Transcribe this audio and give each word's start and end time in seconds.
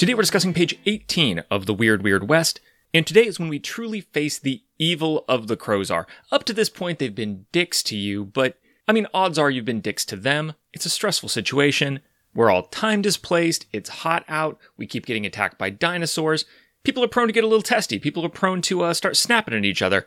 Today 0.00 0.14
we're 0.14 0.22
discussing 0.22 0.54
page 0.54 0.78
18 0.86 1.44
of 1.50 1.66
The 1.66 1.74
Weird 1.74 2.02
Weird 2.02 2.26
West, 2.26 2.58
and 2.94 3.06
today 3.06 3.26
is 3.26 3.38
when 3.38 3.50
we 3.50 3.58
truly 3.58 4.00
face 4.00 4.38
the 4.38 4.62
evil 4.78 5.26
of 5.28 5.46
the 5.46 5.58
Crozar. 5.58 6.06
Up 6.32 6.44
to 6.44 6.54
this 6.54 6.70
point, 6.70 6.98
they've 6.98 7.14
been 7.14 7.44
dicks 7.52 7.82
to 7.82 7.96
you, 7.98 8.24
but 8.24 8.58
I 8.88 8.92
mean, 8.92 9.06
odds 9.12 9.38
are 9.38 9.50
you've 9.50 9.66
been 9.66 9.82
dicks 9.82 10.06
to 10.06 10.16
them. 10.16 10.54
It's 10.72 10.86
a 10.86 10.88
stressful 10.88 11.28
situation. 11.28 12.00
We're 12.34 12.50
all 12.50 12.62
time 12.62 13.02
displaced. 13.02 13.66
It's 13.74 13.90
hot 13.90 14.24
out. 14.26 14.58
We 14.78 14.86
keep 14.86 15.04
getting 15.04 15.26
attacked 15.26 15.58
by 15.58 15.68
dinosaurs. 15.68 16.46
People 16.82 17.04
are 17.04 17.06
prone 17.06 17.26
to 17.26 17.34
get 17.34 17.44
a 17.44 17.46
little 17.46 17.60
testy. 17.60 17.98
People 17.98 18.24
are 18.24 18.30
prone 18.30 18.62
to 18.62 18.80
uh, 18.80 18.94
start 18.94 19.18
snapping 19.18 19.52
at 19.52 19.66
each 19.66 19.82
other. 19.82 20.06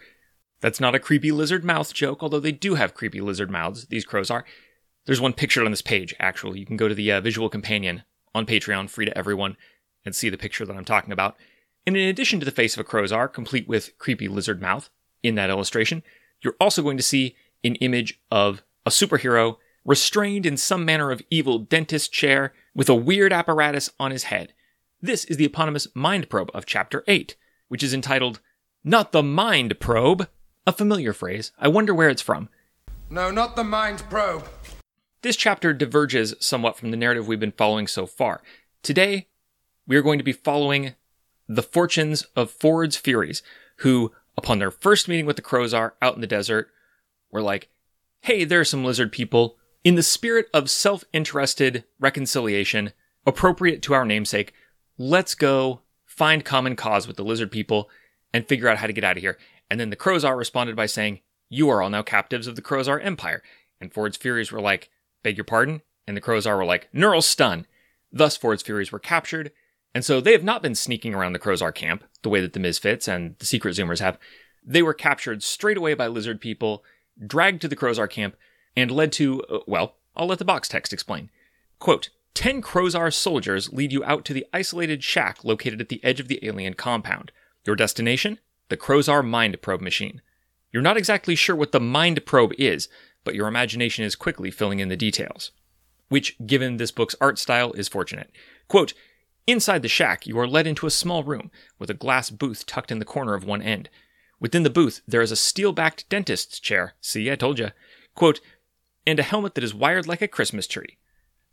That's 0.60 0.80
not 0.80 0.96
a 0.96 1.00
creepy 1.00 1.32
lizard 1.32 1.64
mouth 1.64 1.94
joke, 1.94 2.24
although 2.24 2.40
they 2.40 2.52
do 2.52 2.74
have 2.74 2.96
creepy 2.96 3.22
lizard 3.22 3.52
mouths, 3.52 3.86
these 3.86 4.08
Crozar. 4.08 4.42
There's 5.06 5.22
one 5.22 5.34
pictured 5.34 5.66
on 5.66 5.72
this 5.72 5.84
page, 5.84 6.16
actually. 6.20 6.58
You 6.58 6.66
can 6.66 6.78
go 6.78 6.88
to 6.88 6.96
the 6.96 7.12
uh, 7.12 7.22
visual 7.22 7.48
companion 7.48 8.02
on 8.34 8.48
Patreon, 8.48 8.90
free 8.90 9.06
to 9.06 9.16
everyone, 9.16 9.56
and 10.06 10.16
see 10.16 10.30
the 10.30 10.38
picture 10.38 10.66
that 10.66 10.76
I'm 10.76 10.86
talking 10.86 11.12
about. 11.12 11.36
And 11.86 11.98
in 11.98 12.08
addition 12.08 12.40
to 12.40 12.46
the 12.46 12.52
face 12.52 12.76
of 12.76 12.80
a 12.80 12.84
Crozar 12.84 13.32
complete 13.32 13.68
with 13.68 13.98
creepy 13.98 14.28
lizard 14.28 14.62
mouth 14.62 14.90
in 15.22 15.36
that 15.36 15.50
illustration, 15.50 16.04
you're 16.42 16.56
also 16.60 16.82
going 16.82 16.98
to 16.98 17.04
see 17.04 17.36
an 17.64 17.76
image 17.76 18.20
of 18.32 18.64
a 18.86 18.90
superhero 18.90 19.58
restrained 19.86 20.46
in 20.46 20.58
some 20.58 20.86
manner 20.86 21.12
of 21.12 21.22
evil 21.30 21.60
dentist 21.60 22.12
chair 22.12 22.54
with 22.74 22.90
a 22.90 22.96
weird 22.96 23.34
apparatus 23.34 23.90
on 24.00 24.12
his 24.12 24.24
head. 24.24 24.54
This 25.02 25.26
is 25.26 25.38
the 25.38 25.46
eponymous 25.46 25.88
Mind 25.94 26.30
Probe 26.30 26.52
of 26.54 26.66
Chapter 26.66 27.04
8, 27.08 27.36
which 27.68 27.84
is 27.84 27.94
entitled 27.94 28.40
Not 28.84 29.12
the 29.12 29.24
Mind 29.24 29.80
Probe, 29.80 30.28
a 30.66 30.72
familiar 30.72 31.12
phrase. 31.12 31.52
I 31.60 31.68
wonder 31.68 31.94
where 31.94 32.10
it's 32.10 32.22
from. 32.22 32.48
No, 33.10 33.30
not 33.30 33.56
the 33.56 33.64
mind 33.64 34.04
probe. 34.10 34.48
This 35.22 35.36
chapter 35.36 35.74
diverges 35.74 36.34
somewhat 36.40 36.78
from 36.78 36.92
the 36.92 36.98
narrative 36.98 37.28
we've 37.28 37.40
been 37.40 37.52
following 37.52 37.88
so 37.88 38.06
far. 38.06 38.42
Today, 38.82 39.28
we 39.88 39.96
are 39.96 40.02
going 40.02 40.20
to 40.20 40.24
be 40.24 40.34
following 40.34 40.96
the 41.48 41.64
fortunes 41.64 42.24
of 42.36 42.52
Ford's 42.52 42.98
Furies, 42.98 43.44
who, 43.78 44.12
upon 44.38 44.60
their 44.60 44.72
first 44.72 45.08
meeting 45.08 45.26
with 45.26 45.36
the 45.36 45.42
Crozar 45.42 45.94
out 46.02 46.16
in 46.16 46.22
the 46.22 46.28
desert, 46.28 46.70
were 47.32 47.42
like, 47.42 47.70
hey, 48.22 48.46
there 48.46 48.62
are 48.62 48.66
some 48.66 48.86
lizard 48.86 49.12
people. 49.12 49.58
In 49.84 49.96
the 49.96 50.04
spirit 50.04 50.48
of 50.54 50.70
self 50.70 51.04
interested 51.12 51.84
reconciliation, 52.00 52.94
appropriate 53.26 53.82
to 53.84 53.94
our 53.94 54.06
namesake, 54.06 54.54
let's 54.98 55.36
go 55.36 55.82
find 56.06 56.46
common 56.46 56.76
cause 56.76 57.08
with 57.08 57.18
the 57.18 57.24
lizard 57.24 57.52
people 57.52 57.90
and 58.34 58.48
figure 58.48 58.70
out 58.70 58.78
how 58.78 58.88
to 58.88 58.94
get 58.94 59.04
out 59.04 59.18
of 59.18 59.24
here. 59.24 59.38
And 59.70 59.80
then 59.80 59.90
the 59.90 59.96
Crozar 59.96 60.38
responded 60.38 60.76
by 60.76 60.86
saying, 60.86 61.20
You 61.50 61.70
are 61.70 61.82
all 61.82 61.90
now 61.90 62.04
captives 62.04 62.48
of 62.48 62.56
the 62.56 62.62
Crozar 62.62 63.04
Empire. 63.04 63.44
And 63.82 63.92
Ford's 63.92 64.18
Furies 64.18 64.52
were 64.52 64.62
like, 64.62 64.90
Beg 65.24 65.38
your 65.38 65.44
pardon? 65.44 65.82
And 66.08 66.16
the 66.16 66.22
Crozar 66.22 66.58
were 66.58 66.66
like, 66.66 66.88
Neural 66.94 67.22
stun. 67.22 67.66
Thus, 68.12 68.38
Ford's 68.38 68.64
Furies 68.64 68.92
were 68.92 69.00
captured. 69.00 69.52
And 69.96 70.04
so 70.04 70.20
they 70.20 70.32
have 70.32 70.44
not 70.44 70.62
been 70.62 70.76
sneaking 70.76 71.14
around 71.14 71.34
the 71.34 71.40
Crozar 71.40 71.74
camp 71.74 72.04
the 72.24 72.30
way 72.30 72.42
that 72.42 72.54
the 72.54 72.60
Misfits 72.60 73.08
and 73.08 73.38
the 73.40 73.46
Secret 73.46 73.76
Zoomers 73.76 74.00
have. 74.00 74.18
They 74.66 74.82
were 74.82 74.94
captured 74.94 75.44
straight 75.44 75.78
away 75.78 75.94
by 75.94 76.08
lizard 76.08 76.42
people, 76.42 76.84
dragged 77.26 77.62
to 77.62 77.68
the 77.68 77.76
Crozar 77.76 78.10
camp, 78.10 78.36
and 78.76 78.90
led 78.90 79.12
to, 79.14 79.42
uh, 79.44 79.60
well, 79.68 79.98
I'll 80.16 80.28
let 80.28 80.40
the 80.40 80.46
box 80.46 80.68
text 80.68 80.94
explain. 80.94 81.30
Quote, 81.80 82.10
Ten 82.34 82.62
Crozar 82.62 83.14
soldiers 83.14 83.72
lead 83.72 83.92
you 83.92 84.04
out 84.04 84.26
to 84.26 84.34
the 84.34 84.48
isolated 84.52 85.04
shack 85.04 85.44
located 85.44 85.80
at 85.80 85.90
the 85.90 86.04
edge 86.04 86.20
of 86.20 86.28
the 86.28 86.40
alien 86.42 86.74
compound. 86.74 87.32
Your 87.66 87.76
destination? 87.76 88.40
the 88.74 88.78
Crozar 88.78 89.24
Mind 89.24 89.62
Probe 89.62 89.82
machine. 89.82 90.22
You're 90.72 90.82
not 90.82 90.98
exactly 90.98 91.36
sure 91.36 91.56
what 91.56 91.72
the 91.72 91.80
Mind 91.80 92.26
Probe 92.26 92.54
is, 92.58 92.90
but 93.24 93.36
your 93.36 93.48
imagination 93.48 94.04
is 94.04 94.16
quickly 94.16 94.50
filling 94.50 94.80
in 94.80 94.90
the 94.90 94.96
details. 94.96 95.52
Which, 96.10 96.36
given 96.46 96.78
this 96.78 96.90
book's 96.90 97.16
art 97.22 97.38
style, 97.38 97.74
is 97.74 97.88
fortunate. 97.88 98.32
Quote, 98.68 98.94
Inside 99.46 99.82
the 99.82 99.90
shack, 99.90 100.26
you 100.26 100.40
are 100.40 100.48
led 100.48 100.68
into 100.68 100.86
a 100.86 100.92
small 100.92 101.24
room 101.24 101.52
with 101.78 101.90
a 101.90 101.96
glass 101.96 102.30
booth 102.30 102.66
tucked 102.66 102.92
in 102.92 103.00
the 103.00 103.06
corner 103.06 103.34
of 103.34 103.44
one 103.44 103.62
end. 103.62 103.90
Within 104.40 104.64
the 104.64 104.70
booth, 104.70 105.02
there 105.08 105.22
is 105.22 105.32
a 105.32 105.36
steel 105.36 105.74
backed 105.74 106.08
dentist's 106.10 106.60
chair. 106.60 106.94
See, 107.02 107.30
I 107.30 107.36
told 107.36 107.60
you. 107.60 107.70
Quote, 108.16 108.40
and 109.06 109.20
a 109.20 109.24
helmet 109.24 109.56
that 109.56 109.64
is 109.64 109.74
wired 109.74 110.08
like 110.08 110.22
a 110.22 110.28
Christmas 110.28 110.66
tree. 110.66 110.98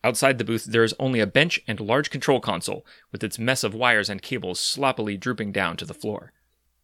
Outside 0.05 0.39
the 0.39 0.45
booth, 0.45 0.65
there 0.65 0.85
is 0.85 0.95
only 0.99 1.21
a 1.21 1.27
bench 1.27 1.61
and 1.67 1.81
large 1.81 2.11
control 2.11 2.41
console, 2.41 2.87
with 3.13 3.25
its 3.25 3.39
mess 3.39 3.65
of 3.65 3.75
wires 3.75 4.09
and 4.09 4.23
cables 4.23 4.61
sloppily 4.61 5.17
drooping 5.17 5.53
down 5.53 5.77
to 5.77 5.85
the 5.85 5.95
floor. 5.95 6.33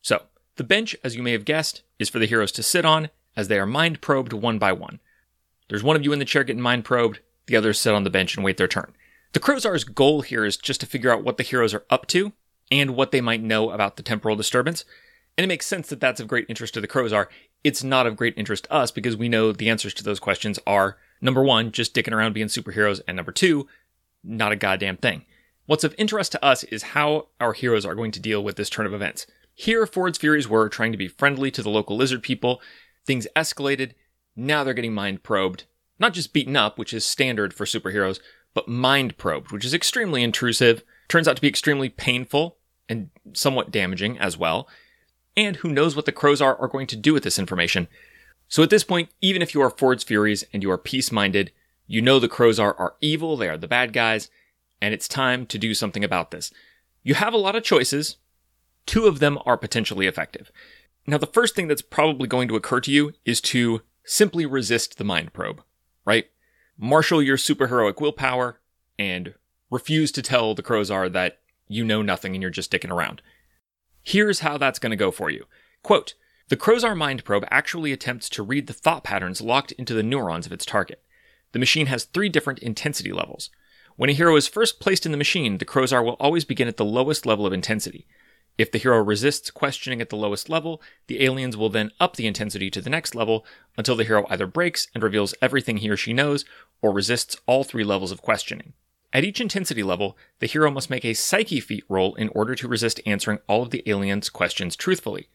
So, 0.02 0.22
the 0.56 0.64
bench, 0.64 0.96
as 1.04 1.14
you 1.14 1.22
may 1.22 1.32
have 1.32 1.44
guessed, 1.44 1.82
is 1.98 2.08
for 2.08 2.18
the 2.18 2.26
heroes 2.26 2.52
to 2.52 2.62
sit 2.62 2.84
on 2.84 3.10
as 3.36 3.48
they 3.48 3.58
are 3.58 3.66
mind 3.66 4.00
probed 4.00 4.32
one 4.32 4.58
by 4.58 4.72
one. 4.72 5.00
There's 5.68 5.82
one 5.82 5.96
of 5.96 6.04
you 6.04 6.12
in 6.12 6.18
the 6.18 6.24
chair 6.24 6.44
getting 6.44 6.62
mind 6.62 6.84
probed, 6.84 7.20
the 7.46 7.56
others 7.56 7.78
sit 7.78 7.94
on 7.94 8.04
the 8.04 8.10
bench 8.10 8.36
and 8.36 8.44
wait 8.44 8.56
their 8.56 8.68
turn. 8.68 8.92
The 9.36 9.42
Crozar's 9.42 9.84
goal 9.84 10.22
here 10.22 10.46
is 10.46 10.56
just 10.56 10.80
to 10.80 10.86
figure 10.86 11.12
out 11.12 11.22
what 11.22 11.36
the 11.36 11.42
heroes 11.42 11.74
are 11.74 11.84
up 11.90 12.06
to 12.06 12.32
and 12.70 12.96
what 12.96 13.10
they 13.10 13.20
might 13.20 13.42
know 13.42 13.68
about 13.68 13.98
the 13.98 14.02
temporal 14.02 14.34
disturbance. 14.34 14.86
And 15.36 15.44
it 15.44 15.46
makes 15.46 15.66
sense 15.66 15.88
that 15.88 16.00
that's 16.00 16.20
of 16.20 16.26
great 16.26 16.46
interest 16.48 16.72
to 16.72 16.80
the 16.80 16.88
Crozar. 16.88 17.26
It's 17.62 17.84
not 17.84 18.06
of 18.06 18.16
great 18.16 18.32
interest 18.38 18.64
to 18.64 18.72
us 18.72 18.90
because 18.90 19.14
we 19.14 19.28
know 19.28 19.52
the 19.52 19.68
answers 19.68 19.92
to 19.92 20.02
those 20.02 20.20
questions 20.20 20.58
are 20.66 20.96
number 21.20 21.42
one, 21.42 21.70
just 21.70 21.94
dicking 21.94 22.14
around 22.14 22.32
being 22.32 22.46
superheroes, 22.46 23.02
and 23.06 23.14
number 23.14 23.30
two, 23.30 23.68
not 24.24 24.52
a 24.52 24.56
goddamn 24.56 24.96
thing. 24.96 25.26
What's 25.66 25.84
of 25.84 25.94
interest 25.98 26.32
to 26.32 26.42
us 26.42 26.64
is 26.64 26.82
how 26.82 27.26
our 27.38 27.52
heroes 27.52 27.84
are 27.84 27.94
going 27.94 28.12
to 28.12 28.20
deal 28.20 28.42
with 28.42 28.56
this 28.56 28.70
turn 28.70 28.86
of 28.86 28.94
events. 28.94 29.26
Here, 29.52 29.86
Ford's 29.86 30.16
Furies 30.16 30.48
were 30.48 30.70
trying 30.70 30.92
to 30.92 30.98
be 30.98 31.08
friendly 31.08 31.50
to 31.50 31.62
the 31.62 31.68
local 31.68 31.98
lizard 31.98 32.22
people. 32.22 32.62
Things 33.04 33.26
escalated. 33.36 33.92
Now 34.34 34.64
they're 34.64 34.72
getting 34.72 34.94
mind 34.94 35.22
probed. 35.22 35.64
Not 35.98 36.14
just 36.14 36.32
beaten 36.32 36.56
up, 36.56 36.78
which 36.78 36.94
is 36.94 37.04
standard 37.04 37.52
for 37.52 37.66
superheroes, 37.66 38.18
but 38.56 38.66
mind 38.66 39.16
probed, 39.16 39.52
which 39.52 39.64
is 39.64 39.72
extremely 39.72 40.24
intrusive, 40.24 40.82
turns 41.06 41.28
out 41.28 41.36
to 41.36 41.42
be 41.42 41.48
extremely 41.48 41.88
painful 41.88 42.56
and 42.88 43.10
somewhat 43.32 43.70
damaging 43.70 44.18
as 44.18 44.36
well. 44.36 44.66
And 45.36 45.56
who 45.56 45.70
knows 45.70 45.94
what 45.94 46.06
the 46.06 46.12
Crozar 46.12 46.60
are 46.60 46.66
going 46.66 46.88
to 46.88 46.96
do 46.96 47.12
with 47.12 47.22
this 47.22 47.38
information. 47.38 47.86
So 48.48 48.64
at 48.64 48.70
this 48.70 48.82
point, 48.82 49.10
even 49.20 49.42
if 49.42 49.54
you 49.54 49.62
are 49.62 49.70
Ford's 49.70 50.02
Furies 50.02 50.44
and 50.52 50.62
you 50.62 50.70
are 50.70 50.78
peace 50.78 51.12
minded, 51.12 51.52
you 51.86 52.02
know 52.02 52.18
the 52.18 52.28
Crozar 52.28 52.74
are 52.80 52.96
evil, 53.00 53.36
they 53.36 53.48
are 53.48 53.58
the 53.58 53.68
bad 53.68 53.92
guys, 53.92 54.28
and 54.80 54.92
it's 54.92 55.06
time 55.06 55.46
to 55.46 55.58
do 55.58 55.72
something 55.72 56.02
about 56.02 56.32
this. 56.32 56.50
You 57.04 57.14
have 57.14 57.34
a 57.34 57.38
lot 57.38 57.54
of 57.54 57.62
choices, 57.62 58.16
Two 58.86 59.06
of 59.06 59.18
them 59.18 59.38
are 59.44 59.56
potentially 59.56 60.06
effective. 60.06 60.50
Now, 61.06 61.18
the 61.18 61.26
first 61.26 61.54
thing 61.54 61.68
that's 61.68 61.82
probably 61.82 62.28
going 62.28 62.48
to 62.48 62.56
occur 62.56 62.80
to 62.80 62.90
you 62.90 63.12
is 63.24 63.40
to 63.42 63.82
simply 64.04 64.46
resist 64.46 64.96
the 64.96 65.04
mind 65.04 65.32
probe, 65.32 65.62
right? 66.04 66.26
Marshal 66.78 67.22
your 67.22 67.36
superheroic 67.36 68.00
willpower 68.00 68.60
and 68.98 69.34
refuse 69.70 70.12
to 70.12 70.22
tell 70.22 70.54
the 70.54 70.62
Crozar 70.62 71.10
that 71.12 71.38
you 71.68 71.84
know 71.84 72.02
nothing 72.02 72.34
and 72.34 72.42
you're 72.42 72.50
just 72.50 72.70
sticking 72.70 72.90
around. 72.90 73.22
Here's 74.02 74.40
how 74.40 74.58
that's 74.58 74.78
going 74.78 74.90
to 74.90 74.96
go 74.96 75.10
for 75.10 75.30
you. 75.30 75.46
Quote, 75.82 76.14
the 76.48 76.56
Crozar 76.56 76.96
mind 76.96 77.24
probe 77.24 77.44
actually 77.50 77.92
attempts 77.92 78.28
to 78.30 78.42
read 78.42 78.66
the 78.66 78.72
thought 78.72 79.02
patterns 79.02 79.40
locked 79.40 79.72
into 79.72 79.94
the 79.94 80.02
neurons 80.02 80.46
of 80.46 80.52
its 80.52 80.64
target. 80.64 81.02
The 81.52 81.58
machine 81.58 81.86
has 81.86 82.04
three 82.04 82.28
different 82.28 82.60
intensity 82.60 83.12
levels. 83.12 83.50
When 83.96 84.10
a 84.10 84.12
hero 84.12 84.36
is 84.36 84.46
first 84.46 84.78
placed 84.78 85.06
in 85.06 85.12
the 85.12 85.18
machine, 85.18 85.58
the 85.58 85.64
Crozar 85.64 86.04
will 86.04 86.16
always 86.20 86.44
begin 86.44 86.68
at 86.68 86.76
the 86.76 86.84
lowest 86.84 87.26
level 87.26 87.46
of 87.46 87.52
intensity. 87.52 88.06
If 88.58 88.72
the 88.72 88.78
hero 88.78 89.02
resists 89.02 89.50
questioning 89.50 90.00
at 90.00 90.08
the 90.08 90.16
lowest 90.16 90.48
level, 90.48 90.80
the 91.08 91.22
aliens 91.22 91.56
will 91.56 91.68
then 91.68 91.90
up 92.00 92.16
the 92.16 92.26
intensity 92.26 92.70
to 92.70 92.80
the 92.80 92.90
next 92.90 93.14
level 93.14 93.44
until 93.76 93.96
the 93.96 94.04
hero 94.04 94.26
either 94.30 94.46
breaks 94.46 94.88
and 94.94 95.02
reveals 95.02 95.34
everything 95.42 95.78
he 95.78 95.90
or 95.90 95.96
she 95.96 96.14
knows, 96.14 96.44
or 96.80 96.92
resists 96.92 97.36
all 97.46 97.64
three 97.64 97.84
levels 97.84 98.10
of 98.10 98.22
questioning. 98.22 98.72
At 99.12 99.24
each 99.24 99.40
intensity 99.40 99.82
level, 99.82 100.16
the 100.40 100.46
hero 100.46 100.70
must 100.70 100.90
make 100.90 101.04
a 101.04 101.14
psyche 101.14 101.60
feat 101.60 101.84
roll 101.88 102.14
in 102.14 102.28
order 102.30 102.54
to 102.54 102.68
resist 102.68 103.00
answering 103.06 103.38
all 103.46 103.62
of 103.62 103.70
the 103.70 103.82
aliens' 103.86 104.30
questions 104.30 104.74
truthfully. 104.74 105.28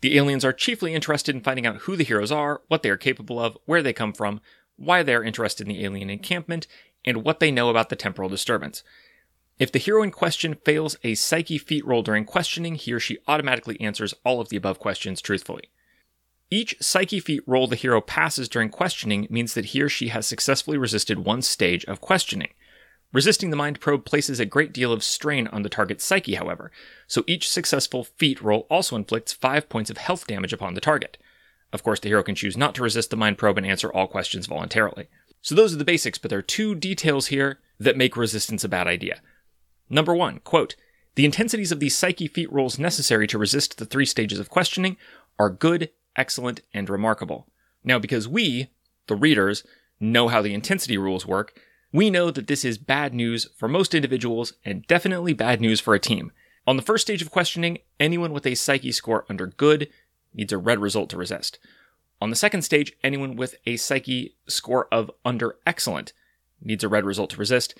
The 0.00 0.16
aliens 0.16 0.44
are 0.44 0.52
chiefly 0.52 0.94
interested 0.94 1.34
in 1.34 1.40
finding 1.42 1.66
out 1.66 1.78
who 1.78 1.96
the 1.96 2.04
heroes 2.04 2.30
are, 2.30 2.62
what 2.68 2.82
they 2.82 2.90
are 2.90 2.96
capable 2.96 3.40
of, 3.40 3.56
where 3.64 3.82
they 3.82 3.92
come 3.92 4.12
from, 4.12 4.40
why 4.76 5.02
they 5.02 5.14
are 5.14 5.24
interested 5.24 5.66
in 5.66 5.72
the 5.72 5.84
alien 5.84 6.10
encampment, 6.10 6.66
and 7.04 7.24
what 7.24 7.40
they 7.40 7.50
know 7.50 7.70
about 7.70 7.88
the 7.88 7.96
temporal 7.96 8.28
disturbance. 8.28 8.82
If 9.58 9.72
the 9.72 9.78
hero 9.78 10.02
in 10.02 10.10
question 10.10 10.54
fails 10.66 10.98
a 11.02 11.14
psyche 11.14 11.56
feat 11.56 11.86
roll 11.86 12.02
during 12.02 12.26
questioning, 12.26 12.74
he 12.74 12.92
or 12.92 13.00
she 13.00 13.18
automatically 13.26 13.80
answers 13.80 14.14
all 14.22 14.40
of 14.40 14.50
the 14.50 14.56
above 14.56 14.78
questions 14.78 15.22
truthfully. 15.22 15.70
Each 16.50 16.76
psyche 16.80 17.20
feat 17.20 17.42
roll 17.46 17.66
the 17.66 17.74
hero 17.74 18.00
passes 18.00 18.48
during 18.48 18.68
questioning 18.68 19.26
means 19.30 19.54
that 19.54 19.66
he 19.66 19.80
or 19.80 19.88
she 19.88 20.08
has 20.08 20.26
successfully 20.26 20.76
resisted 20.76 21.20
one 21.20 21.40
stage 21.42 21.84
of 21.86 22.02
questioning. 22.02 22.50
Resisting 23.12 23.48
the 23.48 23.56
mind 23.56 23.80
probe 23.80 24.04
places 24.04 24.38
a 24.38 24.44
great 24.44 24.74
deal 24.74 24.92
of 24.92 25.02
strain 25.02 25.46
on 25.48 25.62
the 25.62 25.70
target's 25.70 26.04
psyche, 26.04 26.34
however, 26.34 26.70
so 27.06 27.24
each 27.26 27.48
successful 27.48 28.04
feat 28.04 28.42
roll 28.42 28.66
also 28.68 28.94
inflicts 28.94 29.32
5 29.32 29.68
points 29.70 29.88
of 29.88 29.96
health 29.96 30.26
damage 30.26 30.52
upon 30.52 30.74
the 30.74 30.80
target. 30.82 31.16
Of 31.72 31.82
course, 31.82 31.98
the 31.98 32.08
hero 32.10 32.22
can 32.22 32.34
choose 32.34 32.56
not 32.56 32.74
to 32.74 32.82
resist 32.82 33.10
the 33.10 33.16
mind 33.16 33.38
probe 33.38 33.56
and 33.56 33.66
answer 33.66 33.90
all 33.90 34.06
questions 34.06 34.46
voluntarily. 34.46 35.08
So 35.40 35.54
those 35.54 35.72
are 35.72 35.78
the 35.78 35.84
basics, 35.84 36.18
but 36.18 36.28
there 36.28 36.40
are 36.40 36.42
two 36.42 36.74
details 36.74 37.28
here 37.28 37.58
that 37.80 37.96
make 37.96 38.16
resistance 38.16 38.62
a 38.64 38.68
bad 38.68 38.86
idea. 38.86 39.20
Number 39.88 40.14
one, 40.14 40.40
quote, 40.40 40.76
the 41.14 41.24
intensities 41.24 41.72
of 41.72 41.80
these 41.80 41.96
psyche 41.96 42.28
feat 42.28 42.52
rolls 42.52 42.78
necessary 42.78 43.26
to 43.28 43.38
resist 43.38 43.78
the 43.78 43.86
three 43.86 44.04
stages 44.04 44.38
of 44.38 44.50
questioning 44.50 44.96
are 45.38 45.48
good, 45.48 45.90
excellent, 46.16 46.60
and 46.74 46.90
remarkable. 46.90 47.46
Now, 47.82 47.98
because 47.98 48.28
we, 48.28 48.70
the 49.06 49.16
readers, 49.16 49.64
know 49.98 50.28
how 50.28 50.42
the 50.42 50.52
intensity 50.52 50.98
rules 50.98 51.26
work, 51.26 51.58
we 51.92 52.10
know 52.10 52.30
that 52.30 52.48
this 52.48 52.64
is 52.64 52.76
bad 52.76 53.14
news 53.14 53.48
for 53.56 53.68
most 53.68 53.94
individuals 53.94 54.52
and 54.64 54.86
definitely 54.86 55.32
bad 55.32 55.60
news 55.60 55.80
for 55.80 55.94
a 55.94 55.98
team. 55.98 56.32
On 56.66 56.76
the 56.76 56.82
first 56.82 57.06
stage 57.06 57.22
of 57.22 57.30
questioning, 57.30 57.78
anyone 57.98 58.32
with 58.32 58.46
a 58.46 58.54
psyche 58.54 58.92
score 58.92 59.24
under 59.30 59.46
good 59.46 59.88
needs 60.34 60.52
a 60.52 60.58
red 60.58 60.80
result 60.80 61.08
to 61.10 61.16
resist. 61.16 61.58
On 62.20 62.30
the 62.30 62.36
second 62.36 62.62
stage, 62.62 62.92
anyone 63.04 63.36
with 63.36 63.56
a 63.66 63.76
psyche 63.76 64.36
score 64.48 64.88
of 64.92 65.10
under 65.24 65.56
excellent 65.66 66.12
needs 66.60 66.82
a 66.82 66.88
red 66.88 67.04
result 67.04 67.30
to 67.30 67.36
resist. 67.36 67.74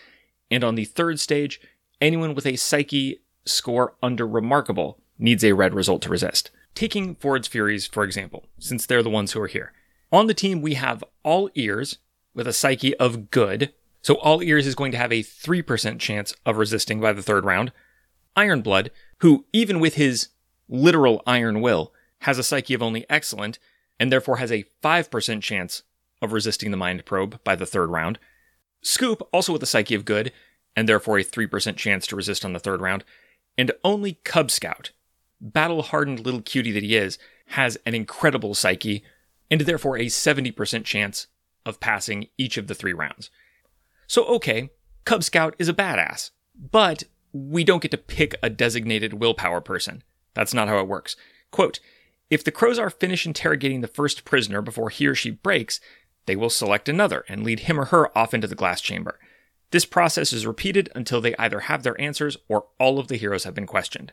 And 0.50 0.62
on 0.62 0.76
the 0.76 0.84
third 0.84 1.18
stage, 1.18 1.60
anyone 2.00 2.34
with 2.34 2.46
a 2.46 2.56
psyche 2.56 3.20
score 3.44 3.94
under 4.02 4.26
remarkable 4.26 4.98
needs 5.18 5.44
a 5.44 5.52
red 5.52 5.74
result 5.74 6.02
to 6.02 6.10
resist. 6.10 6.50
Taking 6.74 7.14
Ford's 7.14 7.48
Furies, 7.48 7.86
for 7.86 8.04
example, 8.04 8.46
since 8.58 8.84
they're 8.84 9.02
the 9.02 9.10
ones 9.10 9.32
who 9.32 9.40
are 9.40 9.46
here. 9.46 9.72
On 10.12 10.26
the 10.26 10.34
team, 10.34 10.60
we 10.60 10.74
have 10.74 11.02
all 11.22 11.50
ears 11.54 11.98
with 12.34 12.46
a 12.46 12.52
psyche 12.52 12.94
of 12.96 13.30
good. 13.30 13.72
So 14.02 14.16
all 14.16 14.42
ears 14.42 14.66
is 14.66 14.74
going 14.74 14.92
to 14.92 14.98
have 14.98 15.12
a 15.12 15.22
3% 15.22 15.98
chance 15.98 16.34
of 16.44 16.58
resisting 16.58 17.00
by 17.00 17.12
the 17.12 17.22
third 17.22 17.44
round. 17.44 17.72
Ironblood, 18.36 18.90
who, 19.18 19.46
even 19.52 19.80
with 19.80 19.94
his 19.94 20.28
literal 20.68 21.22
iron 21.26 21.60
will, 21.60 21.92
has 22.20 22.38
a 22.38 22.42
psyche 22.42 22.74
of 22.74 22.82
only 22.82 23.06
excellent, 23.08 23.58
and 23.98 24.12
therefore 24.12 24.36
has 24.36 24.52
a 24.52 24.64
5% 24.82 25.42
chance 25.42 25.82
of 26.22 26.32
resisting 26.32 26.70
the 26.70 26.76
mind 26.76 27.04
probe 27.04 27.42
by 27.42 27.56
the 27.56 27.66
third 27.66 27.88
round. 27.88 28.18
Scoop, 28.82 29.26
also 29.32 29.52
with 29.52 29.62
a 29.62 29.66
psyche 29.66 29.94
of 29.94 30.04
good, 30.04 30.32
and 30.76 30.88
therefore 30.88 31.18
a 31.18 31.24
3% 31.24 31.76
chance 31.76 32.06
to 32.06 32.16
resist 32.16 32.44
on 32.44 32.52
the 32.52 32.60
third 32.60 32.80
round. 32.80 33.02
And 33.58 33.72
only 33.82 34.20
Cub 34.22 34.50
Scout, 34.50 34.90
battle 35.40 35.82
hardened 35.82 36.20
little 36.20 36.42
cutie 36.42 36.72
that 36.72 36.82
he 36.82 36.94
is, 36.94 37.18
has 37.50 37.78
an 37.86 37.94
incredible 37.94 38.54
psyche, 38.54 39.02
and 39.50 39.62
therefore 39.62 39.96
a 39.96 40.06
70% 40.06 40.84
chance 40.84 41.26
of 41.64 41.80
passing 41.80 42.26
each 42.36 42.58
of 42.58 42.66
the 42.66 42.74
three 42.74 42.92
rounds. 42.92 43.30
So, 44.06 44.24
okay, 44.26 44.70
Cub 45.04 45.24
Scout 45.24 45.56
is 45.58 45.68
a 45.68 45.74
badass, 45.74 46.30
but 46.54 47.04
we 47.32 47.64
don't 47.64 47.82
get 47.82 47.90
to 47.90 47.98
pick 47.98 48.34
a 48.42 48.50
designated 48.50 49.14
willpower 49.14 49.60
person. 49.60 50.02
That's 50.34 50.54
not 50.54 50.68
how 50.68 50.78
it 50.78 50.88
works. 50.88 51.16
Quote, 51.50 51.80
if 52.28 52.42
the 52.42 52.52
Crozar 52.52 52.92
finish 52.92 53.24
interrogating 53.24 53.80
the 53.80 53.88
first 53.88 54.24
prisoner 54.24 54.60
before 54.60 54.90
he 54.90 55.06
or 55.06 55.14
she 55.14 55.30
breaks, 55.30 55.80
they 56.26 56.36
will 56.36 56.50
select 56.50 56.88
another 56.88 57.24
and 57.28 57.44
lead 57.44 57.60
him 57.60 57.78
or 57.78 57.86
her 57.86 58.16
off 58.18 58.34
into 58.34 58.48
the 58.48 58.54
glass 58.54 58.80
chamber. 58.80 59.18
This 59.70 59.84
process 59.84 60.32
is 60.32 60.46
repeated 60.46 60.90
until 60.94 61.20
they 61.20 61.34
either 61.36 61.60
have 61.60 61.82
their 61.82 62.00
answers 62.00 62.36
or 62.48 62.66
all 62.78 62.98
of 62.98 63.08
the 63.08 63.16
heroes 63.16 63.44
have 63.44 63.54
been 63.54 63.66
questioned. 63.66 64.12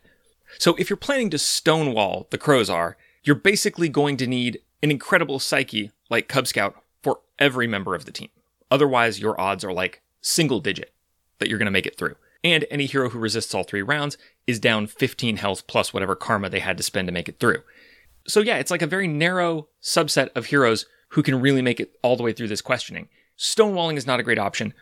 So 0.60 0.76
if 0.76 0.90
you're 0.90 0.98
planning 0.98 1.30
to 1.32 1.38
stonewall 1.38 2.28
the 2.32 2.38
Crozar, 2.38 2.96
you're 3.24 3.36
basically 3.36 3.90
going 3.90 4.18
to 4.18 4.28
need 4.28 4.60
an 4.82 4.92
incredible 4.92 5.40
psyche 5.40 5.92
like 6.10 6.28
Cub 6.28 6.48
Scout 6.48 6.76
for 7.02 7.20
every 7.40 7.68
member 7.68 7.96
of 7.96 8.06
the 8.06 8.12
team. 8.12 8.30
Otherwise, 8.70 9.20
your 9.20 9.40
odds 9.40 9.64
are 9.64 9.74
like 9.74 10.02
single 10.22 10.60
digit 10.60 10.94
that 11.40 11.50
you're 11.50 11.58
going 11.58 11.66
to 11.66 11.72
make 11.72 11.86
it 11.86 11.98
through. 11.98 12.16
And 12.44 12.66
any 12.70 12.86
hero 12.86 13.10
who 13.10 13.20
resists 13.20 13.54
all 13.54 13.64
three 13.64 13.82
rounds 13.82 14.18
is 14.48 14.60
down 14.60 14.88
15 14.88 15.38
health 15.38 15.66
plus 15.68 15.94
whatever 15.94 16.16
karma 16.16 16.50
they 16.50 16.60
had 16.60 16.78
to 16.78 16.84
spend 16.84 17.08
to 17.08 17.14
make 17.14 17.30
it 17.30 17.40
through. 17.40 17.64
So 18.28 18.42
yeah, 18.42 18.58
it's 18.58 18.72
like 18.72 18.82
a 18.82 18.88
very 18.88 19.08
narrow 19.08 19.68
subset 19.82 20.30
of 20.36 20.48
heroes 20.48 20.86
who 21.10 21.24
can 21.24 21.40
really 21.40 21.62
make 21.62 21.80
it 21.80 21.92
all 22.02 22.16
the 22.16 22.24
way 22.24 22.34
through 22.34 22.48
this 22.48 22.62
questioning. 22.62 23.08
Stonewalling 23.38 23.98
is 23.98 24.08
not 24.08 24.20
a 24.20 24.24
great 24.24 24.40
option. 24.40 24.74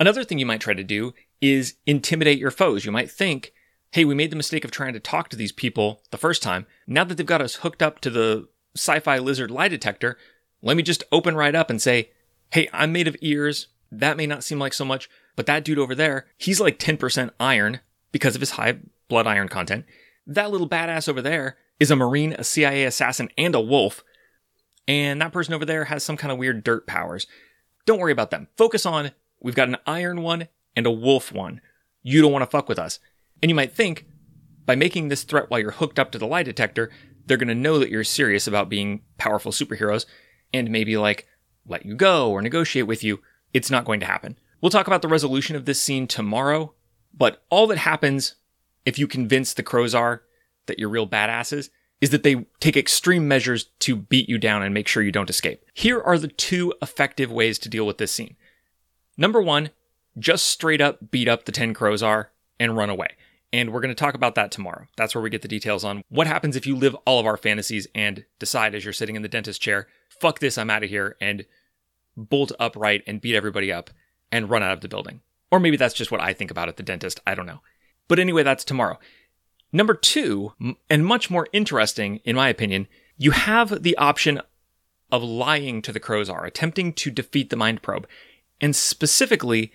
Another 0.00 0.24
thing 0.24 0.38
you 0.38 0.46
might 0.46 0.60
try 0.60 0.74
to 0.74 0.84
do 0.84 1.14
is 1.40 1.74
intimidate 1.86 2.38
your 2.38 2.50
foes. 2.50 2.84
You 2.84 2.92
might 2.92 3.10
think, 3.10 3.52
hey, 3.92 4.04
we 4.04 4.14
made 4.14 4.30
the 4.30 4.36
mistake 4.36 4.64
of 4.64 4.70
trying 4.70 4.92
to 4.92 5.00
talk 5.00 5.28
to 5.30 5.36
these 5.36 5.52
people 5.52 6.02
the 6.10 6.18
first 6.18 6.42
time. 6.42 6.66
Now 6.86 7.04
that 7.04 7.16
they've 7.16 7.26
got 7.26 7.42
us 7.42 7.56
hooked 7.56 7.82
up 7.82 8.00
to 8.00 8.10
the 8.10 8.48
sci 8.76 9.00
fi 9.00 9.18
lizard 9.18 9.50
lie 9.50 9.68
detector, 9.68 10.16
let 10.62 10.76
me 10.76 10.82
just 10.82 11.04
open 11.10 11.36
right 11.36 11.54
up 11.54 11.70
and 11.70 11.80
say, 11.80 12.10
hey, 12.52 12.68
I'm 12.72 12.92
made 12.92 13.08
of 13.08 13.16
ears. 13.20 13.68
That 13.90 14.16
may 14.16 14.26
not 14.26 14.44
seem 14.44 14.58
like 14.58 14.74
so 14.74 14.84
much, 14.84 15.08
but 15.36 15.46
that 15.46 15.64
dude 15.64 15.78
over 15.78 15.94
there, 15.94 16.26
he's 16.36 16.60
like 16.60 16.78
10% 16.78 17.30
iron 17.40 17.80
because 18.12 18.34
of 18.34 18.40
his 18.40 18.50
high 18.52 18.78
blood 19.08 19.26
iron 19.26 19.48
content. 19.48 19.84
That 20.26 20.50
little 20.50 20.68
badass 20.68 21.08
over 21.08 21.22
there 21.22 21.56
is 21.80 21.90
a 21.90 21.96
Marine, 21.96 22.34
a 22.34 22.44
CIA 22.44 22.84
assassin, 22.84 23.30
and 23.38 23.54
a 23.54 23.60
wolf. 23.60 24.04
And 24.86 25.20
that 25.22 25.32
person 25.32 25.54
over 25.54 25.64
there 25.64 25.84
has 25.84 26.02
some 26.02 26.16
kind 26.16 26.32
of 26.32 26.38
weird 26.38 26.64
dirt 26.64 26.86
powers. 26.86 27.26
Don't 27.86 28.00
worry 28.00 28.12
about 28.12 28.30
them. 28.30 28.48
Focus 28.56 28.84
on 28.84 29.12
we've 29.40 29.54
got 29.54 29.68
an 29.68 29.76
iron 29.86 30.22
one 30.22 30.48
and 30.76 30.86
a 30.86 30.90
wolf 30.90 31.32
one. 31.32 31.60
You 32.02 32.22
don't 32.22 32.32
want 32.32 32.42
to 32.42 32.50
fuck 32.50 32.68
with 32.68 32.78
us. 32.78 32.98
And 33.42 33.50
you 33.50 33.54
might 33.54 33.72
think, 33.72 34.06
by 34.66 34.74
making 34.74 35.08
this 35.08 35.22
threat 35.22 35.48
while 35.48 35.60
you're 35.60 35.70
hooked 35.70 35.98
up 35.98 36.10
to 36.12 36.18
the 36.18 36.26
lie 36.26 36.42
detector, 36.42 36.90
they're 37.26 37.36
going 37.36 37.48
to 37.48 37.54
know 37.54 37.78
that 37.78 37.90
you're 37.90 38.04
serious 38.04 38.46
about 38.46 38.68
being 38.68 39.02
powerful 39.18 39.52
superheroes 39.52 40.06
and 40.52 40.70
maybe 40.70 40.96
like 40.96 41.26
let 41.66 41.84
you 41.84 41.94
go 41.94 42.30
or 42.30 42.42
negotiate 42.42 42.86
with 42.86 43.04
you. 43.04 43.20
It's 43.52 43.70
not 43.70 43.84
going 43.84 44.00
to 44.00 44.06
happen. 44.06 44.38
We'll 44.60 44.70
talk 44.70 44.86
about 44.86 45.02
the 45.02 45.08
resolution 45.08 45.54
of 45.56 45.64
this 45.64 45.80
scene 45.80 46.06
tomorrow, 46.06 46.74
but 47.14 47.44
all 47.50 47.66
that 47.68 47.78
happens 47.78 48.34
if 48.84 48.98
you 48.98 49.06
convince 49.06 49.52
the 49.54 49.62
Crozar 49.62 50.20
that 50.66 50.78
you're 50.78 50.88
real 50.88 51.08
badasses 51.08 51.70
is 52.00 52.10
that 52.10 52.22
they 52.22 52.46
take 52.60 52.76
extreme 52.76 53.26
measures 53.26 53.66
to 53.80 53.96
beat 53.96 54.28
you 54.28 54.38
down 54.38 54.62
and 54.62 54.72
make 54.72 54.88
sure 54.88 55.02
you 55.02 55.12
don't 55.12 55.30
escape. 55.30 55.64
Here 55.74 56.00
are 56.00 56.18
the 56.18 56.28
two 56.28 56.72
effective 56.80 57.30
ways 57.30 57.58
to 57.60 57.68
deal 57.68 57.86
with 57.86 57.98
this 57.98 58.12
scene. 58.12 58.36
Number 59.18 59.42
one, 59.42 59.70
just 60.18 60.46
straight 60.46 60.80
up 60.80 61.10
beat 61.10 61.28
up 61.28 61.44
the 61.44 61.52
10 61.52 61.74
Crozar 61.74 62.26
and 62.58 62.76
run 62.76 62.88
away. 62.88 63.08
And 63.52 63.72
we're 63.72 63.80
going 63.80 63.94
to 63.94 63.94
talk 63.94 64.14
about 64.14 64.34
that 64.36 64.50
tomorrow. 64.50 64.86
That's 64.96 65.14
where 65.14 65.22
we 65.22 65.30
get 65.30 65.42
the 65.42 65.48
details 65.48 65.84
on 65.84 66.02
what 66.08 66.26
happens 66.26 66.54
if 66.54 66.66
you 66.66 66.76
live 66.76 66.94
all 67.04 67.18
of 67.18 67.26
our 67.26 67.36
fantasies 67.36 67.86
and 67.94 68.24
decide 68.38 68.74
as 68.74 68.84
you're 68.84 68.92
sitting 68.92 69.16
in 69.16 69.22
the 69.22 69.28
dentist 69.28 69.60
chair, 69.60 69.88
fuck 70.08 70.38
this, 70.38 70.56
I'm 70.56 70.70
out 70.70 70.84
of 70.84 70.90
here, 70.90 71.16
and 71.20 71.44
bolt 72.16 72.52
upright 72.60 73.02
and 73.06 73.20
beat 73.20 73.34
everybody 73.34 73.72
up 73.72 73.90
and 74.30 74.50
run 74.50 74.62
out 74.62 74.72
of 74.72 74.80
the 74.80 74.88
building. 74.88 75.20
Or 75.50 75.58
maybe 75.60 75.76
that's 75.76 75.94
just 75.94 76.10
what 76.10 76.20
I 76.20 76.32
think 76.32 76.50
about 76.50 76.68
at 76.68 76.76
the 76.76 76.82
dentist. 76.82 77.20
I 77.26 77.34
don't 77.34 77.46
know. 77.46 77.60
But 78.06 78.18
anyway, 78.18 78.42
that's 78.42 78.64
tomorrow. 78.64 78.98
Number 79.72 79.94
two, 79.94 80.52
and 80.88 81.06
much 81.06 81.30
more 81.30 81.48
interesting, 81.52 82.20
in 82.24 82.36
my 82.36 82.48
opinion, 82.48 82.86
you 83.16 83.32
have 83.32 83.82
the 83.82 83.96
option 83.96 84.40
of 85.10 85.22
lying 85.22 85.80
to 85.82 85.92
the 85.92 86.00
Crozar, 86.00 86.46
attempting 86.46 86.92
to 86.94 87.10
defeat 87.10 87.50
the 87.50 87.56
mind 87.56 87.82
probe. 87.82 88.06
And 88.60 88.74
specifically, 88.74 89.72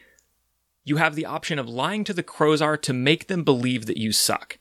you 0.84 0.98
have 0.98 1.16
the 1.16 1.26
option 1.26 1.60
of 1.60 1.70
lying 1.70 2.04
to 2.04 2.14
the 2.14 2.24
Crozar 2.24 2.82
to 2.82 2.94
make 2.94 3.28
them 3.28 3.44
believe 3.44 3.86
that 3.86 3.98
you 3.98 4.12
suck. 4.12 4.60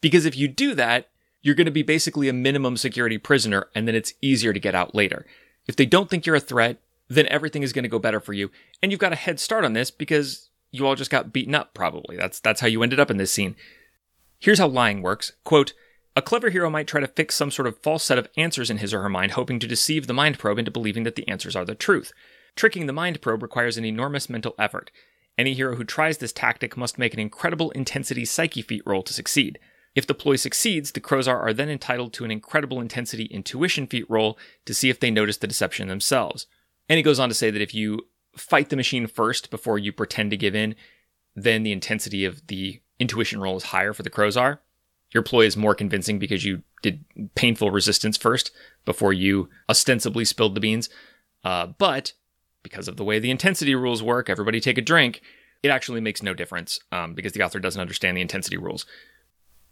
Because 0.00 0.24
if 0.24 0.36
you 0.36 0.48
do 0.48 0.74
that, 0.74 1.08
you're 1.42 1.54
going 1.54 1.66
to 1.66 1.70
be 1.70 1.82
basically 1.82 2.28
a 2.28 2.32
minimum 2.32 2.76
security 2.76 3.18
prisoner, 3.18 3.68
and 3.74 3.86
then 3.86 3.94
it's 3.94 4.14
easier 4.20 4.52
to 4.52 4.60
get 4.60 4.74
out 4.74 4.94
later. 4.94 5.26
If 5.66 5.76
they 5.76 5.86
don't 5.86 6.08
think 6.08 6.26
you're 6.26 6.36
a 6.36 6.40
threat, 6.40 6.80
then 7.08 7.26
everything 7.28 7.62
is 7.62 7.72
going 7.72 7.84
to 7.84 7.88
go 7.88 7.98
better 7.98 8.20
for 8.20 8.32
you. 8.32 8.50
And 8.82 8.90
you've 8.90 9.00
got 9.00 9.12
a 9.12 9.16
head 9.16 9.38
start 9.38 9.64
on 9.64 9.72
this 9.72 9.90
because 9.90 10.50
you 10.72 10.86
all 10.86 10.96
just 10.96 11.10
got 11.10 11.32
beaten 11.32 11.54
up, 11.54 11.74
probably. 11.74 12.16
That's, 12.16 12.40
that's 12.40 12.60
how 12.60 12.66
you 12.66 12.82
ended 12.82 12.98
up 12.98 13.10
in 13.10 13.16
this 13.16 13.32
scene. 13.32 13.54
Here's 14.38 14.58
how 14.58 14.66
lying 14.66 15.02
works. 15.02 15.32
Quote, 15.44 15.72
a 16.14 16.22
clever 16.22 16.50
hero 16.50 16.70
might 16.70 16.86
try 16.86 17.00
to 17.00 17.06
fix 17.06 17.34
some 17.34 17.50
sort 17.50 17.68
of 17.68 17.78
false 17.78 18.02
set 18.02 18.18
of 18.18 18.28
answers 18.36 18.70
in 18.70 18.78
his 18.78 18.94
or 18.94 19.02
her 19.02 19.08
mind, 19.08 19.32
hoping 19.32 19.58
to 19.60 19.66
deceive 19.66 20.06
the 20.06 20.14
mind 20.14 20.38
probe 20.38 20.58
into 20.58 20.70
believing 20.70 21.02
that 21.04 21.14
the 21.14 21.28
answers 21.28 21.54
are 21.54 21.64
the 21.64 21.74
truth. 21.74 22.12
Tricking 22.56 22.86
the 22.86 22.92
mind 22.92 23.20
probe 23.20 23.42
requires 23.42 23.76
an 23.76 23.84
enormous 23.84 24.28
mental 24.28 24.54
effort. 24.58 24.90
Any 25.38 25.52
hero 25.52 25.76
who 25.76 25.84
tries 25.84 26.18
this 26.18 26.32
tactic 26.32 26.76
must 26.76 26.98
make 26.98 27.12
an 27.12 27.20
incredible 27.20 27.70
intensity 27.72 28.24
psyche 28.24 28.62
feat 28.62 28.82
roll 28.86 29.02
to 29.02 29.12
succeed. 29.12 29.58
If 29.94 30.06
the 30.06 30.14
ploy 30.14 30.36
succeeds, 30.36 30.92
the 30.92 31.00
Crozar 31.00 31.36
are 31.36 31.52
then 31.52 31.68
entitled 31.68 32.12
to 32.14 32.24
an 32.24 32.30
incredible 32.30 32.80
intensity 32.80 33.24
intuition 33.26 33.86
feat 33.86 34.04
roll 34.08 34.38
to 34.64 34.74
see 34.74 34.90
if 34.90 35.00
they 35.00 35.10
notice 35.10 35.36
the 35.36 35.46
deception 35.46 35.88
themselves. 35.88 36.46
And 36.88 36.96
he 36.96 37.02
goes 37.02 37.20
on 37.20 37.28
to 37.28 37.34
say 37.34 37.50
that 37.50 37.62
if 37.62 37.74
you 37.74 38.06
fight 38.36 38.70
the 38.70 38.76
machine 38.76 39.06
first 39.06 39.50
before 39.50 39.78
you 39.78 39.92
pretend 39.92 40.30
to 40.30 40.36
give 40.36 40.54
in, 40.54 40.74
then 41.34 41.62
the 41.62 41.72
intensity 41.72 42.24
of 42.24 42.46
the 42.46 42.80
intuition 42.98 43.40
roll 43.40 43.56
is 43.56 43.64
higher 43.64 43.92
for 43.92 44.02
the 44.02 44.10
Crozar. 44.10 44.58
Your 45.12 45.22
ploy 45.22 45.46
is 45.46 45.56
more 45.56 45.74
convincing 45.74 46.18
because 46.18 46.44
you 46.44 46.62
did 46.82 47.04
painful 47.34 47.70
resistance 47.70 48.16
first 48.16 48.50
before 48.84 49.12
you 49.12 49.48
ostensibly 49.68 50.24
spilled 50.24 50.54
the 50.54 50.60
beans. 50.60 50.88
Uh, 51.44 51.66
but 51.78 52.12
because 52.68 52.88
of 52.88 52.96
the 52.96 53.04
way 53.04 53.20
the 53.20 53.30
intensity 53.30 53.76
rules 53.76 54.02
work, 54.02 54.28
everybody 54.28 54.58
take 54.60 54.76
a 54.76 54.82
drink, 54.82 55.22
it 55.62 55.68
actually 55.68 56.00
makes 56.00 56.20
no 56.20 56.34
difference 56.34 56.80
um, 56.90 57.14
because 57.14 57.32
the 57.32 57.42
author 57.42 57.60
doesn't 57.60 57.80
understand 57.80 58.16
the 58.16 58.20
intensity 58.20 58.56
rules. 58.56 58.84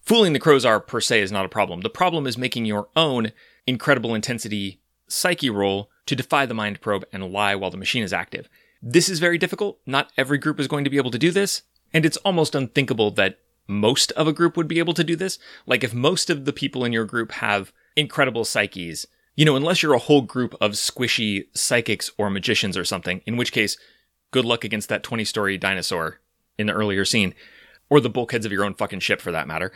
Fooling 0.02 0.32
the 0.32 0.38
Crozar 0.38 0.86
per 0.86 1.00
se 1.00 1.20
is 1.22 1.32
not 1.32 1.44
a 1.44 1.48
problem. 1.48 1.80
The 1.80 1.90
problem 1.90 2.24
is 2.28 2.38
making 2.38 2.66
your 2.66 2.88
own 2.94 3.32
incredible 3.66 4.14
intensity 4.14 4.80
psyche 5.08 5.50
roll 5.50 5.90
to 6.06 6.14
defy 6.14 6.46
the 6.46 6.54
mind 6.54 6.80
probe 6.80 7.04
and 7.12 7.32
lie 7.32 7.56
while 7.56 7.72
the 7.72 7.76
machine 7.76 8.04
is 8.04 8.12
active. 8.12 8.48
This 8.80 9.08
is 9.08 9.18
very 9.18 9.38
difficult. 9.38 9.80
Not 9.86 10.12
every 10.16 10.38
group 10.38 10.60
is 10.60 10.68
going 10.68 10.84
to 10.84 10.90
be 10.90 10.98
able 10.98 11.10
to 11.10 11.18
do 11.18 11.32
this. 11.32 11.62
And 11.92 12.06
it's 12.06 12.18
almost 12.18 12.54
unthinkable 12.54 13.10
that 13.12 13.38
most 13.66 14.12
of 14.12 14.28
a 14.28 14.32
group 14.32 14.56
would 14.56 14.68
be 14.68 14.78
able 14.78 14.94
to 14.94 15.04
do 15.04 15.16
this. 15.16 15.38
Like 15.66 15.82
if 15.82 15.94
most 15.94 16.30
of 16.30 16.44
the 16.44 16.52
people 16.52 16.84
in 16.84 16.92
your 16.92 17.06
group 17.06 17.32
have 17.32 17.72
incredible 17.96 18.44
psyches, 18.44 19.06
you 19.36 19.44
know, 19.44 19.56
unless 19.56 19.82
you're 19.82 19.94
a 19.94 19.98
whole 19.98 20.22
group 20.22 20.54
of 20.60 20.72
squishy 20.72 21.46
psychics 21.54 22.10
or 22.18 22.30
magicians 22.30 22.76
or 22.76 22.84
something, 22.84 23.20
in 23.26 23.36
which 23.36 23.52
case, 23.52 23.76
good 24.30 24.44
luck 24.44 24.64
against 24.64 24.88
that 24.88 25.02
20 25.02 25.24
story 25.24 25.58
dinosaur 25.58 26.20
in 26.58 26.66
the 26.66 26.72
earlier 26.72 27.04
scene, 27.04 27.34
or 27.90 28.00
the 28.00 28.10
bulkheads 28.10 28.46
of 28.46 28.52
your 28.52 28.64
own 28.64 28.74
fucking 28.74 29.00
ship 29.00 29.20
for 29.20 29.32
that 29.32 29.48
matter. 29.48 29.72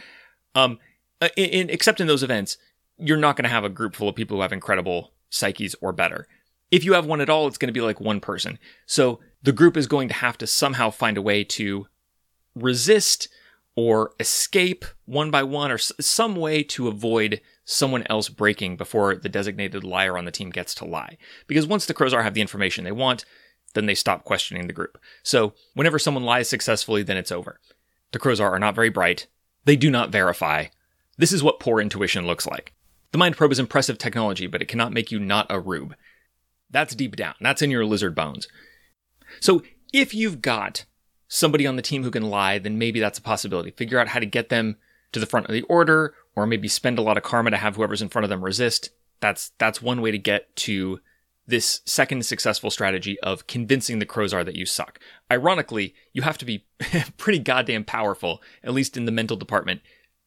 Um, 0.55 0.79
uh, 1.21 1.29
in, 1.37 1.51
in, 1.51 1.71
except 1.71 2.01
in 2.01 2.07
those 2.07 2.23
events, 2.23 2.57
you're 2.99 3.17
not 3.17 3.37
going 3.37 3.45
to 3.45 3.51
have 3.51 3.65
a 3.65 3.69
group 3.69 3.95
full 3.95 4.09
of 4.09 4.15
people 4.15 4.37
who 4.37 4.43
have 4.43 4.53
incredible 4.53 5.13
psyches 5.31 5.75
or 5.81 5.93
better. 5.93 6.27
If 6.71 6.85
you 6.85 6.93
have 6.93 7.07
one 7.07 7.21
at 7.21 7.31
all, 7.31 7.47
it's 7.47 7.59
going 7.59 7.69
to 7.69 7.79
be 7.79 7.81
like 7.81 8.01
one 8.01 8.21
person. 8.21 8.59
So 8.87 9.21
the 9.43 9.53
group 9.53 9.77
is 9.77 9.87
going 9.87 10.09
to 10.09 10.15
have 10.15 10.39
to 10.39 10.47
somehow 10.47 10.91
find 10.91 11.17
a 11.17 11.23
way 11.23 11.45
to 11.45 11.87
resist 12.55 13.29
or 13.75 14.13
escape 14.19 14.85
one 15.05 15.31
by 15.31 15.43
one 15.43 15.71
or 15.71 15.79
some 15.79 16.35
way 16.35 16.63
to 16.65 16.89
avoid 16.89 17.41
someone 17.71 18.03
else 18.09 18.31
breaking 18.31 18.79
before 18.79 19.15
the 19.15 19.29
designated 19.29 19.85
liar 19.85 20.17
on 20.17 20.25
the 20.25 20.31
team 20.31 20.49
gets 20.49 20.75
to 20.75 20.87
lie. 20.87 21.19
Because 21.47 21.67
once 21.67 21.85
the 21.85 21.93
Crozar 21.93 22.23
have 22.23 22.33
the 22.33 22.41
information 22.41 22.83
they 22.83 22.93
want, 22.93 23.27
then 23.75 23.85
they 23.85 23.95
stop 23.95 24.25
questioning 24.25 24.67
the 24.67 24.73
group. 24.73 24.99
So 25.23 25.53
whenever 25.75 25.99
someone 25.99 26.25
lies 26.25 26.49
successfully, 26.49 27.03
then 27.03 27.19
it's 27.19 27.31
over. 27.31 27.61
The 28.13 28.19
Crozar 28.19 28.51
are 28.51 28.59
not 28.59 28.75
very 28.75 28.89
bright. 28.89 29.27
They 29.67 29.77
do 29.77 29.91
not 29.91 30.09
verify. 30.09 30.69
This 31.19 31.31
is 31.31 31.43
what 31.43 31.61
poor 31.61 31.79
intuition 31.79 32.27
looks 32.27 32.47
like. 32.47 32.73
The 33.13 33.19
Mind 33.19 33.37
Probe 33.37 33.53
is 33.53 33.59
impressive 33.59 33.99
technology, 33.99 34.47
but 34.47 34.63
it 34.63 34.69
cannot 34.69 34.95
make 34.95 35.13
you 35.13 35.21
not 35.21 35.47
a 35.51 35.61
rube. 35.61 35.95
That's 36.71 36.95
deep 36.95 37.17
down. 37.17 37.35
That's 37.39 37.61
in 37.61 37.71
your 37.71 37.85
lizard 37.85 38.15
bones. 38.15 38.49
So 39.41 39.63
if 39.93 40.15
you've 40.15 40.41
got 40.41 40.87
somebody 41.29 41.67
on 41.67 41.77
the 41.77 41.83
team 41.83 42.03
who 42.03 42.11
can 42.11 42.31
lie, 42.31 42.59
then 42.59 42.79
maybe 42.79 42.99
that's 42.99 43.19
a 43.19 43.23
possibility. 43.23 43.73
Figure 43.73 43.99
out 43.99 44.09
how 44.09 44.21
to 44.21 44.27
get 44.27 44.49
them 44.49 44.79
to 45.13 45.21
the 45.21 45.27
front 45.27 45.47
of 45.47 45.53
the 45.53 45.63
order, 45.63 46.15
or 46.39 46.47
maybe 46.47 46.69
spend 46.69 47.01
a 47.01 47.03
lot 47.03 47.17
of 47.17 47.25
karma 47.25 47.51
to 47.51 47.57
have 47.57 47.75
whoever's 47.75 48.01
in 48.01 48.09
front 48.09 48.23
of 48.23 48.31
them 48.31 48.45
resist. 48.45 48.91
That's 49.19 49.51
that's 49.59 49.83
one 49.83 50.01
way 50.01 50.13
to 50.13 50.19
get 50.19 50.55
to 50.57 51.01
this 51.49 51.81
second 51.85 52.25
successful 52.25 52.71
strategy 52.71 53.19
of 53.21 53.49
convincing 53.49 53.99
the 53.99 54.07
Crozar 54.07 54.45
that 54.45 54.55
you 54.55 54.65
suck. 54.65 55.01
Ironically, 55.33 55.95
you 56.13 56.23
have 56.23 56.39
to 56.39 56.45
be 56.45 56.65
pretty 57.17 57.41
goddamn 57.41 57.85
powerful, 57.85 58.41
at 58.63 58.73
least 58.73 58.97
in 58.97 59.05
the 59.05 59.13
mental 59.13 59.37
department, 59.37 59.81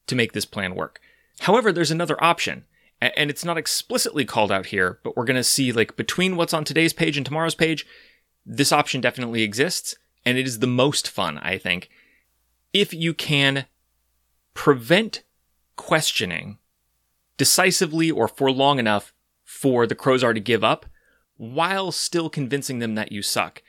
to 0.07 0.15
make 0.15 0.33
this 0.33 0.45
plan 0.45 0.75
work. 0.75 0.99
However, 1.39 1.71
there's 1.71 1.91
another 1.91 2.21
option, 2.21 2.65
and 2.99 3.29
it's 3.29 3.45
not 3.45 3.57
explicitly 3.57 4.25
called 4.25 4.51
out 4.51 4.65
here, 4.65 4.99
but 5.03 5.15
we're 5.15 5.25
going 5.25 5.35
to 5.37 5.43
see 5.43 5.71
like 5.71 5.95
between 5.95 6.35
what's 6.35 6.53
on 6.53 6.65
today's 6.65 6.91
page 6.91 7.15
and 7.15 7.25
tomorrow's 7.25 7.55
page, 7.55 7.85
this 8.45 8.73
option 8.73 8.99
definitely 8.99 9.43
exists, 9.43 9.95
and 10.25 10.37
it 10.37 10.45
is 10.45 10.59
the 10.59 10.67
most 10.67 11.07
fun, 11.07 11.37
I 11.37 11.57
think. 11.57 11.89
If 12.73 12.93
you 12.93 13.13
can 13.13 13.67
prevent 14.53 15.23
questioning 15.81 16.59
decisively 17.37 18.11
or 18.11 18.27
for 18.27 18.51
long 18.51 18.77
enough 18.77 19.13
for 19.43 19.87
the 19.87 19.95
Crozar 19.95 20.31
to 20.35 20.39
give 20.39 20.63
up, 20.63 20.85
while 21.37 21.91
still 21.91 22.29
convincing 22.29 22.77
them 22.77 22.93
that 22.93 23.11
you 23.11 23.23
suck, 23.23 23.63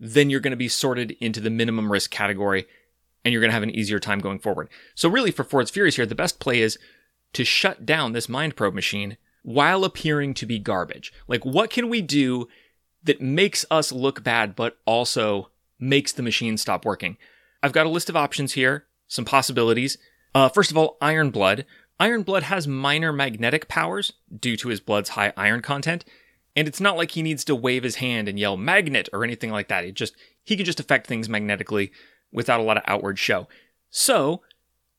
then 0.00 0.30
you're 0.30 0.40
going 0.40 0.52
to 0.52 0.56
be 0.56 0.66
sorted 0.66 1.10
into 1.20 1.40
the 1.40 1.50
minimum 1.50 1.92
risk 1.92 2.10
category 2.10 2.66
and 3.22 3.32
you're 3.32 3.40
going 3.42 3.50
to 3.50 3.54
have 3.54 3.62
an 3.62 3.70
easier 3.70 3.98
time 3.98 4.18
going 4.18 4.38
forward. 4.38 4.70
So, 4.94 5.10
really, 5.10 5.30
for 5.30 5.44
Ford's 5.44 5.70
Furies 5.70 5.96
here, 5.96 6.06
the 6.06 6.14
best 6.14 6.40
play 6.40 6.60
is 6.60 6.78
to 7.34 7.44
shut 7.44 7.84
down 7.84 8.12
this 8.12 8.30
Mind 8.30 8.56
Probe 8.56 8.74
machine 8.74 9.18
while 9.42 9.84
appearing 9.84 10.32
to 10.34 10.46
be 10.46 10.58
garbage. 10.58 11.12
Like, 11.28 11.44
what 11.44 11.68
can 11.68 11.90
we 11.90 12.00
do 12.00 12.48
that 13.04 13.20
makes 13.20 13.66
us 13.70 13.92
look 13.92 14.24
bad, 14.24 14.56
but 14.56 14.78
also 14.86 15.50
makes 15.78 16.12
the 16.12 16.22
machine 16.22 16.56
stop 16.56 16.86
working? 16.86 17.18
I've 17.62 17.72
got 17.72 17.84
a 17.84 17.90
list 17.90 18.08
of 18.08 18.16
options 18.16 18.54
here, 18.54 18.86
some 19.06 19.26
possibilities. 19.26 19.98
Uh, 20.34 20.48
first 20.48 20.70
of 20.70 20.76
all, 20.76 20.96
Iron 21.00 21.30
Blood. 21.30 21.66
Iron 22.00 22.22
Blood 22.22 22.44
has 22.44 22.66
minor 22.66 23.12
magnetic 23.12 23.68
powers 23.68 24.12
due 24.34 24.56
to 24.56 24.68
his 24.68 24.80
blood's 24.80 25.10
high 25.10 25.32
iron 25.36 25.62
content, 25.62 26.04
and 26.56 26.66
it's 26.66 26.80
not 26.80 26.96
like 26.96 27.12
he 27.12 27.22
needs 27.22 27.44
to 27.44 27.54
wave 27.54 27.82
his 27.82 27.96
hand 27.96 28.28
and 28.28 28.38
yell 28.38 28.56
magnet 28.56 29.08
or 29.12 29.24
anything 29.24 29.50
like 29.50 29.68
that. 29.68 29.84
It 29.84 29.94
just 29.94 30.14
he 30.42 30.56
can 30.56 30.66
just 30.66 30.80
affect 30.80 31.06
things 31.06 31.28
magnetically 31.28 31.92
without 32.32 32.60
a 32.60 32.62
lot 32.62 32.76
of 32.76 32.82
outward 32.86 33.18
show. 33.18 33.46
So, 33.90 34.42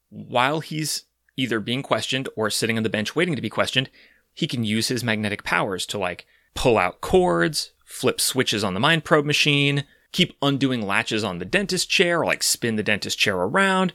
while 0.10 0.60
he's 0.60 1.04
either 1.36 1.60
being 1.60 1.82
questioned 1.82 2.30
or 2.36 2.50
sitting 2.50 2.78
on 2.78 2.84
the 2.84 2.90
bench 2.90 3.16
waiting 3.16 3.36
to 3.36 3.42
be 3.42 3.50
questioned, 3.50 3.90
he 4.34 4.48
can 4.48 4.64
use 4.64 4.88
his 4.88 5.04
magnetic 5.04 5.44
powers 5.44 5.86
to 5.88 5.98
like 5.98 6.26
pull 6.54 6.78
out 6.78 7.02
cords, 7.02 7.72
flip 7.84 8.22
switches 8.22 8.64
on 8.64 8.74
the 8.74 8.80
mind 8.80 9.04
probe 9.04 9.26
machine, 9.26 9.84
keep 10.12 10.38
undoing 10.42 10.86
latches 10.86 11.24
on 11.24 11.40
the 11.40 11.46
dentist 11.46 11.90
chair, 11.90 12.22
or 12.22 12.26
like 12.26 12.44
spin 12.44 12.76
the 12.76 12.84
dentist 12.84 13.18
chair 13.18 13.36
around. 13.36 13.94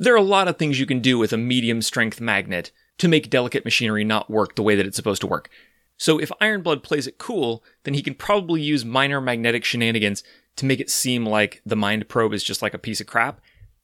There 0.00 0.14
are 0.14 0.16
a 0.16 0.22
lot 0.22 0.46
of 0.46 0.56
things 0.56 0.78
you 0.78 0.86
can 0.86 1.00
do 1.00 1.18
with 1.18 1.32
a 1.32 1.36
medium 1.36 1.82
strength 1.82 2.20
magnet 2.20 2.70
to 2.98 3.08
make 3.08 3.30
delicate 3.30 3.64
machinery 3.64 4.04
not 4.04 4.30
work 4.30 4.54
the 4.54 4.62
way 4.62 4.76
that 4.76 4.86
it's 4.86 4.96
supposed 4.96 5.20
to 5.22 5.26
work. 5.26 5.50
So 5.96 6.18
if 6.18 6.30
Ironblood 6.40 6.84
plays 6.84 7.08
it 7.08 7.18
cool, 7.18 7.64
then 7.82 7.94
he 7.94 8.02
can 8.02 8.14
probably 8.14 8.62
use 8.62 8.84
minor 8.84 9.20
magnetic 9.20 9.64
shenanigans 9.64 10.22
to 10.54 10.66
make 10.66 10.78
it 10.78 10.88
seem 10.88 11.26
like 11.26 11.60
the 11.66 11.74
mind 11.74 12.08
probe 12.08 12.32
is 12.32 12.44
just 12.44 12.62
like 12.62 12.74
a 12.74 12.78
piece 12.78 13.00
of 13.00 13.08
crap. 13.08 13.40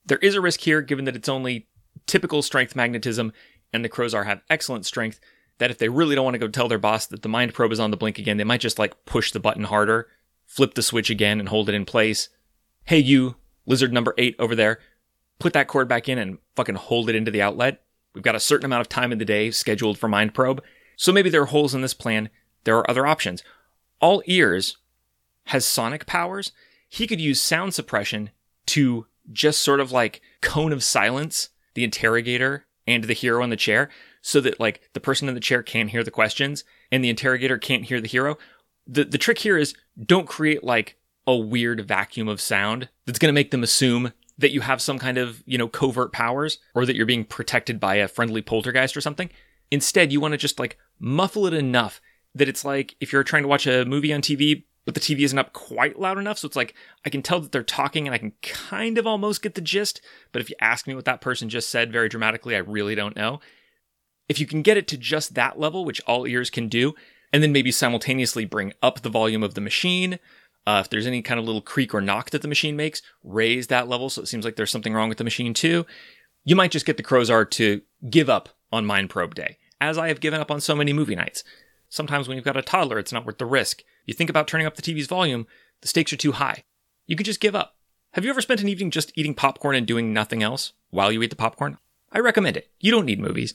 There 0.07 0.19
is 0.19 0.37
a 0.37 0.41
risk 0.41 0.61
here, 0.61 0.83
given 0.83 1.05
that 1.07 1.17
it's 1.17 1.29
only 1.29 1.67
typical 2.07 2.43
strength 2.43 2.77
magnetism 2.77 3.33
and 3.73 3.85
the 3.85 3.89
Crozar 3.89 4.25
have 4.25 4.43
excellent 4.49 4.87
strength, 4.87 5.19
that 5.59 5.73
if 5.73 5.79
they 5.79 5.89
really 5.89 6.15
don't 6.15 6.25
want 6.25 6.35
to 6.35 6.39
go 6.39 6.47
tell 6.47 6.69
their 6.69 6.79
boss 6.79 7.07
that 7.07 7.23
the 7.23 7.29
mind 7.29 7.55
probe 7.55 7.73
is 7.73 7.81
on 7.81 7.91
the 7.91 7.97
blink 7.97 8.21
again, 8.21 8.37
they 8.37 8.45
might 8.45 8.61
just 8.61 8.79
like 8.79 9.05
push 9.05 9.33
the 9.33 9.41
button 9.41 9.65
harder, 9.65 10.07
flip 10.47 10.75
the 10.75 10.83
switch 10.83 11.11
again 11.11 11.41
and 11.41 11.49
hold 11.49 11.69
it 11.69 11.75
in 11.75 11.85
place. 11.85 12.29
Hey, 12.85 12.99
you, 12.99 13.35
lizard 13.67 13.93
number 13.93 14.15
eight 14.17 14.37
over 14.39 14.55
there, 14.55 14.79
put 15.39 15.53
that 15.53 15.69
cord 15.69 15.89
back 15.89 16.09
in 16.09 16.19
and 16.19 16.39
fucking 16.57 16.77
hold 16.77 17.09
it 17.09 17.17
into 17.17 17.31
the 17.31 17.43
outlet. 17.43 17.83
We've 18.15 18.25
got 18.25 18.37
a 18.37 18.41
certain 18.41 18.65
amount 18.65 18.83
of 18.83 18.89
time 18.89 19.13
in 19.13 19.19
the 19.19 19.25
day 19.25 19.51
scheduled 19.51 19.99
for 19.99 20.09
mind 20.09 20.35
probe. 20.35 20.63
So 20.97 21.13
maybe 21.13 21.31
there 21.31 21.43
are 21.43 21.47
holes 21.47 21.75
in 21.75 21.81
this 21.81 21.95
plan. 21.95 22.31
There 22.65 22.77
are 22.77 22.91
other 22.91 23.07
options. 23.07 23.43
All 24.01 24.23
ears 24.27 24.77
has 25.47 25.67
sonic 25.67 26.07
powers. 26.07 26.53
He 26.89 27.07
could 27.07 27.21
use 27.21 27.41
sound 27.41 27.75
suppression 27.75 28.31
to 28.67 29.07
just 29.33 29.61
sort 29.61 29.81
of 29.81 29.93
like 29.93 30.21
cone 30.41 30.73
of 30.73 30.85
silence 30.85 31.49
the 31.75 31.85
interrogator 31.85 32.67
and 32.87 33.05
the 33.05 33.15
hero 33.15 33.43
in 33.43 33.51
the 33.51 33.57
chair 33.57 33.91
so 34.23 34.41
that 34.41 34.61
like 34.61 34.81
the 34.93 35.01
person 35.01 35.29
in 35.29 35.35
the 35.35 35.41
chair 35.41 35.63
can't 35.63 35.91
hear 35.91 36.05
the 36.05 36.11
questions 36.11 36.65
and 36.93 37.03
the 37.03 37.11
interrogator 37.11 37.59
can't 37.59 37.85
hear 37.85 38.01
the 38.01 38.09
hero. 38.09 38.39
The 38.87 39.05
the 39.05 39.19
trick 39.19 39.39
here 39.39 39.59
is 39.59 39.75
don't 40.03 40.29
create 40.29 40.63
like 40.63 40.97
a 41.27 41.37
weird 41.37 41.81
vacuum 41.87 42.29
of 42.29 42.41
sound 42.41 42.89
that's 43.07 43.19
going 43.19 43.31
to 43.31 43.39
make 43.39 43.51
them 43.51 43.63
assume 43.63 44.13
that 44.39 44.51
you 44.51 44.61
have 44.61 44.83
some 44.83 44.99
kind 44.99 45.19
of, 45.19 45.43
you 45.47 45.59
know, 45.59 45.69
covert 45.69 46.13
powers 46.13 46.59
or 46.75 46.85
that 46.87 46.97
you're 46.97 47.07
being 47.07 47.25
protected 47.25 47.79
by 47.79 47.97
a 47.97 48.09
friendly 48.09 48.43
poltergeist 48.43 48.97
or 48.97 49.01
something. 49.01 49.31
Instead, 49.71 50.13
you 50.13 50.21
want 50.21 50.33
to 50.33 50.39
just 50.39 50.59
like 50.59 50.77
muffle 50.99 51.47
it 51.47 51.55
enough 51.55 52.01
that 52.35 52.49
it's 52.49 52.65
like 52.65 52.97
if 53.01 53.13
you're 53.13 53.25
trying 53.25 53.43
to 53.43 53.49
watch 53.49 53.67
a 53.67 53.85
movie 53.85 54.13
on 54.13 54.21
TV, 54.21 54.65
but 54.85 54.95
the 54.95 55.01
TV 55.01 55.21
isn't 55.21 55.39
up 55.39 55.53
quite 55.53 55.99
loud 55.99 56.19
enough. 56.19 56.39
So 56.39 56.47
it's 56.47 56.57
like 56.57 56.75
I 57.05 57.11
can 57.11 57.23
tell 57.23 57.41
that 57.41 57.53
they're 57.53 57.63
talking 57.63 58.07
and 58.07 58.15
I 58.15 58.19
can 58.19 58.33
kind 58.43 58.99
of 58.99 59.07
almost 59.07 59.43
get 59.43 59.55
the 59.55 59.61
gist. 59.61 60.01
But 60.33 60.43
if 60.43 60.51
you 60.51 60.57
ask 60.61 60.87
me 60.87 60.95
what 60.95 61.05
that 61.07 61.21
person 61.21 61.49
just 61.49 61.71
said 61.71 61.93
very 61.93 62.09
dramatically, 62.09 62.57
I 62.57 62.61
really 62.61 62.95
don't 62.95 63.17
know. 63.17 63.41
If 64.29 64.41
you 64.41 64.47
can 64.47 64.63
get 64.63 64.77
it 64.77 64.89
to 64.89 64.97
just 64.97 65.35
that 65.35 65.59
level, 65.59 65.85
which 65.85 66.01
all 66.07 66.27
ears 66.27 66.51
can 66.51 66.69
do, 66.69 66.95
and 67.33 67.43
then 67.43 67.53
maybe 67.53 67.73
simultaneously 67.73 68.45
bring 68.45 68.73
up 68.83 69.01
the 69.01 69.11
volume 69.11 69.43
of 69.43 69.55
the 69.55 69.61
machine. 69.61 70.19
Uh, 70.67 70.81
if 70.85 70.91
there's 70.91 71.07
any 71.07 71.21
kind 71.21 71.39
of 71.39 71.45
little 71.45 71.61
creak 71.61 71.93
or 71.93 72.01
knock 72.01 72.31
that 72.31 72.43
the 72.43 72.49
machine 72.49 72.77
makes, 72.77 73.03
raise 73.23 73.67
that 73.67 73.89
level 73.89 74.09
so 74.09 74.23
it 74.23 74.29
seems 74.29 74.45
like 74.45 74.57
there's 74.57 74.71
something 74.71 74.95
wrong 74.95 75.09
with 75.09 75.19
the 75.19 75.25
machine 75.25 75.53
too. 75.53 75.85
You 76.45 76.57
might 76.57 76.71
just 76.71 76.87
get 76.87 76.97
the 76.97 77.03
Crozar 77.03 77.49
to 77.53 77.83
give 78.09 78.31
up 78.31 78.49
on 78.73 78.87
Mind 78.87 79.11
Probe 79.11 79.35
Day 79.35 79.59
as 79.81 79.99
I 79.99 80.09
have 80.09 80.21
given 80.21 80.41
up 80.41 80.51
on 80.51 80.61
so 80.61 80.75
many 80.75 80.93
movie 80.93 81.15
nights. 81.15 81.45
Sometimes 81.89 82.27
when 82.27 82.37
you've 82.37 82.45
got 82.45 82.57
a 82.57 82.63
toddler, 82.63 82.99
it's 82.99 83.13
not 83.13 83.27
worth 83.27 83.39
the 83.39 83.47
risk. 83.47 83.83
You 84.05 84.15
think 84.15 84.31
about 84.31 84.49
turning 84.49 84.67
up 84.67 84.77
the 84.77 84.83
TV's 84.83 85.07
volume, 85.07 85.47
the 85.83 85.89
stakes 85.89 86.13
are 86.13 86.17
too 86.17 86.33
high. 86.33 86.65
You 87.07 87.17
could 87.17 87.27
just 87.27 87.41
give 87.41 87.55
up. 87.55 87.77
Have 88.13 88.25
you 88.25 88.31
ever 88.31 88.41
spent 88.41 88.61
an 88.61 88.69
evening 88.69 88.91
just 88.91 89.13
eating 89.17 89.35
popcorn 89.35 89.77
and 89.77 89.87
doing 89.87 90.13
nothing 90.13 90.43
else 90.43 90.73
while 90.91 91.13
you 91.13 91.23
eat 91.23 91.31
the 91.31 91.37
popcorn? 91.37 91.79
I 92.13 92.21
recommend 92.21 92.57
it. 92.57 92.71
You 92.81 92.91
don't 92.91 93.05
need 93.05 93.21
movies. 93.21 93.55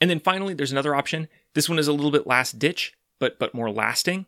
And 0.00 0.10
then 0.10 0.20
finally, 0.20 0.54
there's 0.54 0.72
another 0.72 0.94
option. 0.94 1.28
This 1.54 1.68
one 1.68 1.78
is 1.78 1.88
a 1.88 1.92
little 1.92 2.10
bit 2.10 2.26
last 2.26 2.58
ditch, 2.58 2.94
but 3.18 3.38
but 3.38 3.54
more 3.54 3.70
lasting. 3.70 4.26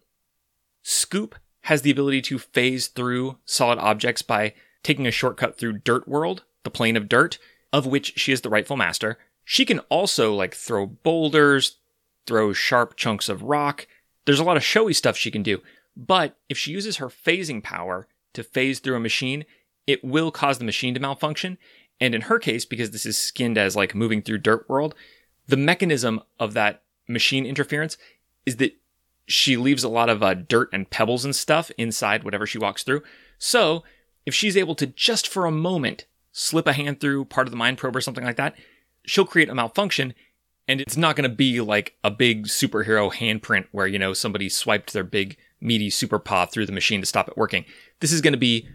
Scoop 0.82 1.34
has 1.66 1.82
the 1.82 1.90
ability 1.90 2.22
to 2.22 2.38
phase 2.38 2.86
through 2.86 3.36
solid 3.44 3.76
objects 3.80 4.22
by 4.22 4.54
taking 4.84 5.04
a 5.04 5.10
shortcut 5.10 5.58
through 5.58 5.72
Dirt 5.78 6.06
World, 6.06 6.44
the 6.62 6.70
plane 6.70 6.96
of 6.96 7.08
dirt, 7.08 7.38
of 7.72 7.86
which 7.86 8.12
she 8.16 8.30
is 8.30 8.42
the 8.42 8.48
rightful 8.48 8.76
master, 8.76 9.18
she 9.44 9.64
can 9.64 9.80
also 9.88 10.32
like 10.32 10.54
throw 10.54 10.86
boulders, 10.86 11.78
throw 12.24 12.52
sharp 12.52 12.94
chunks 12.94 13.28
of 13.28 13.42
rock. 13.42 13.88
There's 14.26 14.38
a 14.38 14.44
lot 14.44 14.56
of 14.56 14.62
showy 14.62 14.92
stuff 14.92 15.16
she 15.16 15.32
can 15.32 15.42
do. 15.42 15.60
But 15.96 16.36
if 16.48 16.56
she 16.56 16.70
uses 16.70 16.98
her 16.98 17.08
phasing 17.08 17.64
power 17.64 18.06
to 18.34 18.44
phase 18.44 18.78
through 18.78 18.94
a 18.94 19.00
machine, 19.00 19.44
it 19.88 20.04
will 20.04 20.30
cause 20.30 20.58
the 20.58 20.64
machine 20.64 20.94
to 20.94 21.00
malfunction. 21.00 21.58
And 22.00 22.14
in 22.14 22.22
her 22.22 22.38
case, 22.38 22.64
because 22.64 22.92
this 22.92 23.06
is 23.06 23.18
skinned 23.18 23.58
as 23.58 23.74
like 23.74 23.92
moving 23.92 24.22
through 24.22 24.38
dirt 24.38 24.68
world, 24.68 24.94
the 25.48 25.56
mechanism 25.56 26.20
of 26.38 26.54
that 26.54 26.82
machine 27.08 27.44
interference 27.44 27.96
is 28.44 28.56
that 28.58 28.76
she 29.26 29.56
leaves 29.56 29.84
a 29.84 29.88
lot 29.88 30.08
of 30.08 30.22
uh, 30.22 30.34
dirt 30.34 30.68
and 30.72 30.88
pebbles 30.88 31.24
and 31.24 31.34
stuff 31.34 31.70
inside 31.76 32.24
whatever 32.24 32.46
she 32.46 32.58
walks 32.58 32.82
through. 32.82 33.02
So 33.38 33.82
if 34.24 34.34
she's 34.34 34.56
able 34.56 34.74
to 34.76 34.86
just 34.86 35.28
for 35.28 35.46
a 35.46 35.50
moment 35.50 36.06
slip 36.32 36.66
a 36.66 36.72
hand 36.72 37.00
through 37.00 37.24
part 37.26 37.46
of 37.46 37.50
the 37.50 37.56
mind 37.56 37.78
probe 37.78 37.96
or 37.96 38.00
something 38.00 38.24
like 38.24 38.36
that, 38.36 38.54
she'll 39.04 39.24
create 39.24 39.48
a 39.48 39.54
malfunction. 39.54 40.14
And 40.68 40.80
it's 40.80 40.96
not 40.96 41.16
going 41.16 41.28
to 41.28 41.34
be 41.34 41.60
like 41.60 41.94
a 42.02 42.10
big 42.10 42.46
superhero 42.46 43.12
handprint 43.12 43.66
where, 43.70 43.86
you 43.86 43.98
know, 43.98 44.12
somebody 44.12 44.48
swiped 44.48 44.92
their 44.92 45.04
big 45.04 45.36
meaty 45.60 45.90
super 45.90 46.18
paw 46.18 46.46
through 46.46 46.66
the 46.66 46.72
machine 46.72 47.00
to 47.00 47.06
stop 47.06 47.28
it 47.28 47.36
working. 47.36 47.64
This 48.00 48.12
is 48.12 48.20
going 48.20 48.32
to 48.32 48.38
be 48.38 48.68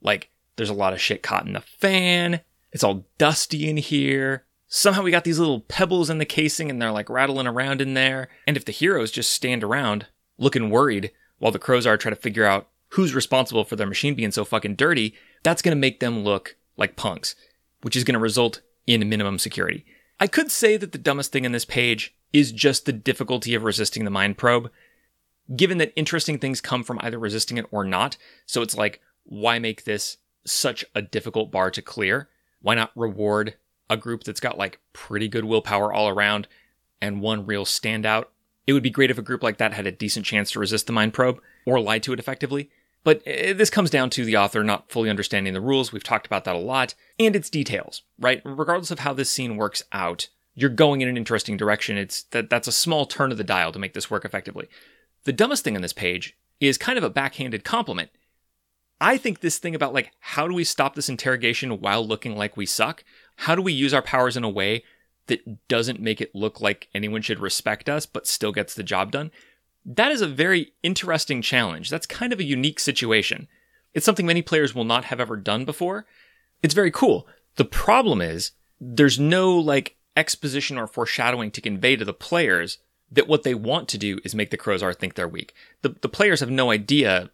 like 0.00 0.30
there's 0.56 0.70
a 0.70 0.74
lot 0.74 0.92
of 0.92 1.00
shit 1.00 1.22
caught 1.22 1.46
in 1.46 1.54
the 1.54 1.60
fan. 1.60 2.40
It's 2.72 2.84
all 2.84 3.06
dusty 3.16 3.68
in 3.68 3.78
here. 3.78 4.44
Somehow 4.68 5.02
we 5.02 5.10
got 5.10 5.24
these 5.24 5.38
little 5.38 5.60
pebbles 5.60 6.10
in 6.10 6.18
the 6.18 6.26
casing 6.26 6.68
and 6.68 6.80
they're 6.80 6.92
like 6.92 7.08
rattling 7.08 7.46
around 7.46 7.80
in 7.80 7.94
there. 7.94 8.28
And 8.46 8.56
if 8.56 8.66
the 8.66 8.72
heroes 8.72 9.10
just 9.10 9.32
stand 9.32 9.64
around 9.64 10.06
looking 10.36 10.68
worried 10.68 11.10
while 11.38 11.50
the 11.52 11.58
Crozar 11.58 11.98
try 11.98 12.10
to 12.10 12.16
figure 12.16 12.44
out 12.44 12.68
who's 12.88 13.14
responsible 13.14 13.64
for 13.64 13.76
their 13.76 13.86
machine 13.86 14.14
being 14.14 14.30
so 14.30 14.44
fucking 14.44 14.76
dirty, 14.76 15.14
that's 15.42 15.62
going 15.62 15.74
to 15.74 15.80
make 15.80 16.00
them 16.00 16.22
look 16.22 16.56
like 16.76 16.96
punks, 16.96 17.34
which 17.80 17.96
is 17.96 18.04
going 18.04 18.12
to 18.14 18.18
result 18.18 18.60
in 18.86 19.08
minimum 19.08 19.38
security. 19.38 19.86
I 20.20 20.26
could 20.26 20.50
say 20.50 20.76
that 20.76 20.92
the 20.92 20.98
dumbest 20.98 21.32
thing 21.32 21.44
in 21.44 21.52
this 21.52 21.64
page 21.64 22.14
is 22.32 22.52
just 22.52 22.84
the 22.84 22.92
difficulty 22.92 23.54
of 23.54 23.64
resisting 23.64 24.04
the 24.04 24.10
mind 24.10 24.36
probe, 24.36 24.70
given 25.56 25.78
that 25.78 25.92
interesting 25.96 26.38
things 26.38 26.60
come 26.60 26.84
from 26.84 26.98
either 27.02 27.18
resisting 27.18 27.56
it 27.56 27.66
or 27.70 27.84
not. 27.84 28.18
So 28.44 28.60
it's 28.60 28.76
like, 28.76 29.00
why 29.24 29.58
make 29.58 29.84
this 29.84 30.18
such 30.44 30.84
a 30.94 31.00
difficult 31.00 31.50
bar 31.50 31.70
to 31.70 31.80
clear? 31.80 32.28
Why 32.60 32.74
not 32.74 32.90
reward 32.94 33.54
a 33.90 33.96
group 33.96 34.24
that's 34.24 34.40
got 34.40 34.58
like 34.58 34.80
pretty 34.92 35.28
good 35.28 35.44
willpower 35.44 35.92
all 35.92 36.08
around 36.08 36.48
and 37.00 37.20
one 37.20 37.46
real 37.46 37.64
standout? 37.64 38.26
It 38.66 38.72
would 38.74 38.82
be 38.82 38.90
great 38.90 39.10
if 39.10 39.18
a 39.18 39.22
group 39.22 39.42
like 39.42 39.58
that 39.58 39.72
had 39.72 39.86
a 39.86 39.92
decent 39.92 40.26
chance 40.26 40.50
to 40.50 40.60
resist 40.60 40.86
the 40.86 40.92
mind 40.92 41.14
probe 41.14 41.40
or 41.64 41.80
lie 41.80 41.98
to 42.00 42.12
it 42.12 42.18
effectively. 42.18 42.70
But 43.04 43.22
eh, 43.26 43.52
this 43.52 43.70
comes 43.70 43.90
down 43.90 44.10
to 44.10 44.24
the 44.24 44.36
author 44.36 44.62
not 44.62 44.90
fully 44.90 45.08
understanding 45.08 45.54
the 45.54 45.60
rules. 45.60 45.92
We've 45.92 46.04
talked 46.04 46.26
about 46.26 46.44
that 46.44 46.54
a 46.54 46.58
lot. 46.58 46.94
And 47.18 47.34
its 47.34 47.48
details, 47.48 48.02
right? 48.18 48.42
Regardless 48.44 48.90
of 48.90 48.98
how 48.98 49.14
this 49.14 49.30
scene 49.30 49.56
works 49.56 49.82
out, 49.92 50.28
you're 50.54 50.70
going 50.70 51.00
in 51.00 51.08
an 51.08 51.16
interesting 51.16 51.56
direction. 51.56 51.96
It's 51.96 52.24
that 52.24 52.50
that's 52.50 52.68
a 52.68 52.72
small 52.72 53.06
turn 53.06 53.30
of 53.30 53.38
the 53.38 53.44
dial 53.44 53.72
to 53.72 53.78
make 53.78 53.94
this 53.94 54.10
work 54.10 54.24
effectively. 54.24 54.68
The 55.24 55.32
dumbest 55.32 55.64
thing 55.64 55.76
on 55.76 55.82
this 55.82 55.92
page 55.92 56.36
is 56.60 56.76
kind 56.76 56.98
of 56.98 57.04
a 57.04 57.10
backhanded 57.10 57.64
compliment. 57.64 58.10
I 59.00 59.16
think 59.16 59.40
this 59.40 59.58
thing 59.58 59.74
about 59.74 59.94
like 59.94 60.10
how 60.18 60.48
do 60.48 60.54
we 60.54 60.64
stop 60.64 60.94
this 60.94 61.08
interrogation 61.08 61.80
while 61.80 62.06
looking 62.06 62.36
like 62.36 62.56
we 62.56 62.66
suck? 62.66 63.04
How 63.42 63.54
do 63.54 63.62
we 63.62 63.72
use 63.72 63.94
our 63.94 64.02
powers 64.02 64.36
in 64.36 64.42
a 64.42 64.48
way 64.48 64.82
that 65.28 65.68
doesn't 65.68 66.00
make 66.00 66.20
it 66.20 66.34
look 66.34 66.60
like 66.60 66.88
anyone 66.92 67.22
should 67.22 67.38
respect 67.38 67.88
us 67.88 68.04
but 68.04 68.26
still 68.26 68.50
gets 68.50 68.74
the 68.74 68.82
job 68.82 69.12
done? 69.12 69.30
That 69.86 70.10
is 70.10 70.20
a 70.20 70.26
very 70.26 70.72
interesting 70.82 71.40
challenge. 71.40 71.88
That's 71.88 72.04
kind 72.04 72.32
of 72.32 72.40
a 72.40 72.44
unique 72.44 72.80
situation. 72.80 73.46
It's 73.94 74.04
something 74.04 74.26
many 74.26 74.42
players 74.42 74.74
will 74.74 74.84
not 74.84 75.04
have 75.04 75.20
ever 75.20 75.36
done 75.36 75.64
before. 75.64 76.04
It's 76.64 76.74
very 76.74 76.90
cool. 76.90 77.28
The 77.54 77.64
problem 77.64 78.20
is 78.20 78.50
there's 78.80 79.20
no 79.20 79.56
like 79.56 79.94
exposition 80.16 80.76
or 80.76 80.88
foreshadowing 80.88 81.52
to 81.52 81.60
convey 81.60 81.94
to 81.94 82.04
the 82.04 82.12
players 82.12 82.78
that 83.08 83.28
what 83.28 83.44
they 83.44 83.54
want 83.54 83.88
to 83.90 83.98
do 83.98 84.18
is 84.24 84.34
make 84.34 84.50
the 84.50 84.58
Crozar 84.58 84.96
think 84.96 85.14
they're 85.14 85.28
weak. 85.28 85.54
The, 85.82 85.94
the 86.00 86.08
players 86.08 86.40
have 86.40 86.50
no 86.50 86.72
idea 86.72 87.30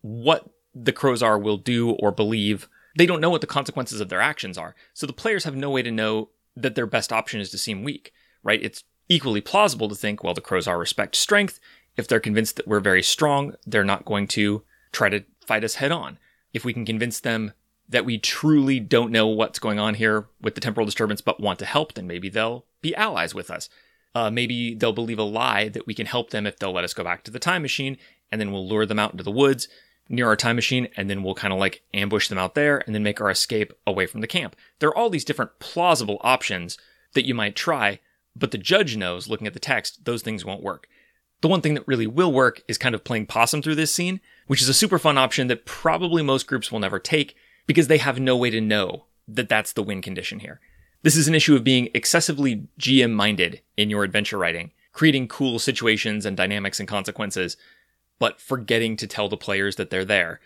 what 0.00 0.48
the 0.74 0.92
Crozar 0.92 1.40
will 1.40 1.58
do 1.58 1.90
or 1.90 2.10
believe. 2.10 2.66
They 2.96 3.06
don't 3.06 3.20
know 3.20 3.30
what 3.30 3.40
the 3.40 3.46
consequences 3.46 4.00
of 4.00 4.08
their 4.08 4.20
actions 4.20 4.56
are. 4.56 4.74
So 4.92 5.06
the 5.06 5.12
players 5.12 5.44
have 5.44 5.56
no 5.56 5.70
way 5.70 5.82
to 5.82 5.90
know 5.90 6.30
that 6.56 6.74
their 6.74 6.86
best 6.86 7.12
option 7.12 7.40
is 7.40 7.50
to 7.50 7.58
seem 7.58 7.82
weak, 7.82 8.12
right? 8.42 8.62
It's 8.62 8.84
equally 9.08 9.40
plausible 9.40 9.88
to 9.88 9.94
think, 9.94 10.22
well, 10.22 10.34
the 10.34 10.40
Crozar 10.40 10.78
respect 10.78 11.16
strength. 11.16 11.58
If 11.96 12.08
they're 12.08 12.20
convinced 12.20 12.56
that 12.56 12.68
we're 12.68 12.80
very 12.80 13.02
strong, 13.02 13.54
they're 13.66 13.84
not 13.84 14.04
going 14.04 14.28
to 14.28 14.62
try 14.92 15.08
to 15.08 15.24
fight 15.44 15.64
us 15.64 15.76
head 15.76 15.92
on. 15.92 16.18
If 16.52 16.64
we 16.64 16.72
can 16.72 16.86
convince 16.86 17.20
them 17.20 17.52
that 17.88 18.04
we 18.04 18.18
truly 18.18 18.80
don't 18.80 19.12
know 19.12 19.26
what's 19.26 19.58
going 19.58 19.78
on 19.78 19.94
here 19.94 20.26
with 20.40 20.54
the 20.54 20.60
temporal 20.60 20.86
disturbance 20.86 21.20
but 21.20 21.40
want 21.40 21.58
to 21.58 21.66
help, 21.66 21.94
then 21.94 22.06
maybe 22.06 22.28
they'll 22.28 22.64
be 22.80 22.94
allies 22.94 23.34
with 23.34 23.50
us. 23.50 23.68
Uh, 24.14 24.30
maybe 24.30 24.74
they'll 24.74 24.92
believe 24.92 25.18
a 25.18 25.24
lie 25.24 25.68
that 25.68 25.86
we 25.86 25.94
can 25.94 26.06
help 26.06 26.30
them 26.30 26.46
if 26.46 26.58
they'll 26.58 26.72
let 26.72 26.84
us 26.84 26.94
go 26.94 27.04
back 27.04 27.24
to 27.24 27.30
the 27.30 27.40
time 27.40 27.62
machine, 27.62 27.98
and 28.30 28.40
then 28.40 28.52
we'll 28.52 28.66
lure 28.66 28.86
them 28.86 28.98
out 28.98 29.10
into 29.10 29.24
the 29.24 29.30
woods 29.30 29.68
near 30.08 30.26
our 30.26 30.36
time 30.36 30.56
machine, 30.56 30.88
and 30.96 31.08
then 31.08 31.22
we'll 31.22 31.34
kind 31.34 31.52
of 31.52 31.58
like 31.58 31.82
ambush 31.92 32.28
them 32.28 32.38
out 32.38 32.54
there 32.54 32.78
and 32.86 32.94
then 32.94 33.02
make 33.02 33.20
our 33.20 33.30
escape 33.30 33.72
away 33.86 34.06
from 34.06 34.20
the 34.20 34.26
camp. 34.26 34.56
There 34.78 34.88
are 34.88 34.96
all 34.96 35.10
these 35.10 35.24
different 35.24 35.58
plausible 35.58 36.18
options 36.20 36.78
that 37.14 37.26
you 37.26 37.34
might 37.34 37.56
try, 37.56 38.00
but 38.36 38.50
the 38.50 38.58
judge 38.58 38.96
knows, 38.96 39.28
looking 39.28 39.46
at 39.46 39.54
the 39.54 39.60
text, 39.60 40.04
those 40.04 40.22
things 40.22 40.44
won't 40.44 40.62
work. 40.62 40.88
The 41.40 41.48
one 41.48 41.60
thing 41.60 41.74
that 41.74 41.86
really 41.86 42.06
will 42.06 42.32
work 42.32 42.62
is 42.68 42.78
kind 42.78 42.94
of 42.94 43.04
playing 43.04 43.26
possum 43.26 43.62
through 43.62 43.74
this 43.74 43.94
scene, 43.94 44.20
which 44.46 44.62
is 44.62 44.68
a 44.68 44.74
super 44.74 44.98
fun 44.98 45.18
option 45.18 45.46
that 45.48 45.66
probably 45.66 46.22
most 46.22 46.46
groups 46.46 46.72
will 46.72 46.80
never 46.80 46.98
take 46.98 47.36
because 47.66 47.88
they 47.88 47.98
have 47.98 48.18
no 48.18 48.36
way 48.36 48.50
to 48.50 48.60
know 48.60 49.04
that 49.28 49.48
that's 49.48 49.72
the 49.72 49.82
win 49.82 50.02
condition 50.02 50.40
here. 50.40 50.60
This 51.02 51.16
is 51.16 51.28
an 51.28 51.34
issue 51.34 51.54
of 51.54 51.64
being 51.64 51.90
excessively 51.94 52.66
GM 52.80 53.12
minded 53.12 53.60
in 53.76 53.90
your 53.90 54.04
adventure 54.04 54.38
writing, 54.38 54.72
creating 54.92 55.28
cool 55.28 55.58
situations 55.58 56.24
and 56.24 56.36
dynamics 56.36 56.80
and 56.80 56.88
consequences, 56.88 57.58
but 58.18 58.40
forgetting 58.40 58.96
to 58.96 59.06
tell 59.06 59.28
the 59.28 59.36
players 59.36 59.76
that 59.76 59.90
they're 59.90 60.04
there. 60.04 60.40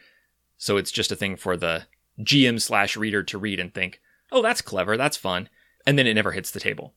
So 0.57 0.77
it's 0.77 0.91
just 0.91 1.13
a 1.13 1.17
thing 1.17 1.37
for 1.37 1.57
the 1.57 1.85
GM 2.21 2.61
slash 2.61 2.97
reader 2.97 3.23
to 3.23 3.39
read 3.39 3.61
and 3.61 3.73
think, 3.73 4.01
oh, 4.33 4.43
that's 4.43 4.61
clever, 4.61 4.97
that's 4.97 5.17
fun, 5.17 5.49
and 5.87 5.99
then 5.99 6.07
it 6.07 6.15
never 6.15 6.33
hits 6.33 6.51
the 6.51 6.61
table. 6.61 6.95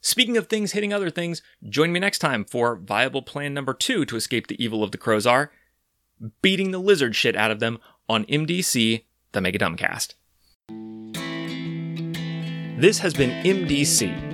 Speaking 0.00 0.36
of 0.36 0.48
things 0.48 0.72
hitting 0.72 0.92
other 0.92 1.08
things, 1.08 1.40
join 1.66 1.90
me 1.90 1.98
next 1.98 2.18
time 2.18 2.44
for 2.44 2.76
viable 2.76 3.22
plan 3.22 3.54
number 3.54 3.72
two 3.72 4.04
to 4.04 4.16
escape 4.16 4.48
the 4.48 4.62
evil 4.62 4.82
of 4.82 4.90
the 4.90 4.98
Crozar 4.98 5.48
beating 6.42 6.70
the 6.70 6.78
lizard 6.78 7.16
shit 7.16 7.36
out 7.36 7.50
of 7.50 7.60
them 7.60 7.78
on 8.08 8.24
MDC, 8.26 9.04
the 9.32 9.40
Mega 9.40 9.58
Dumbcast. 9.58 10.14
This 12.78 12.98
has 12.98 13.14
been 13.14 13.30
MDC. 13.44 14.33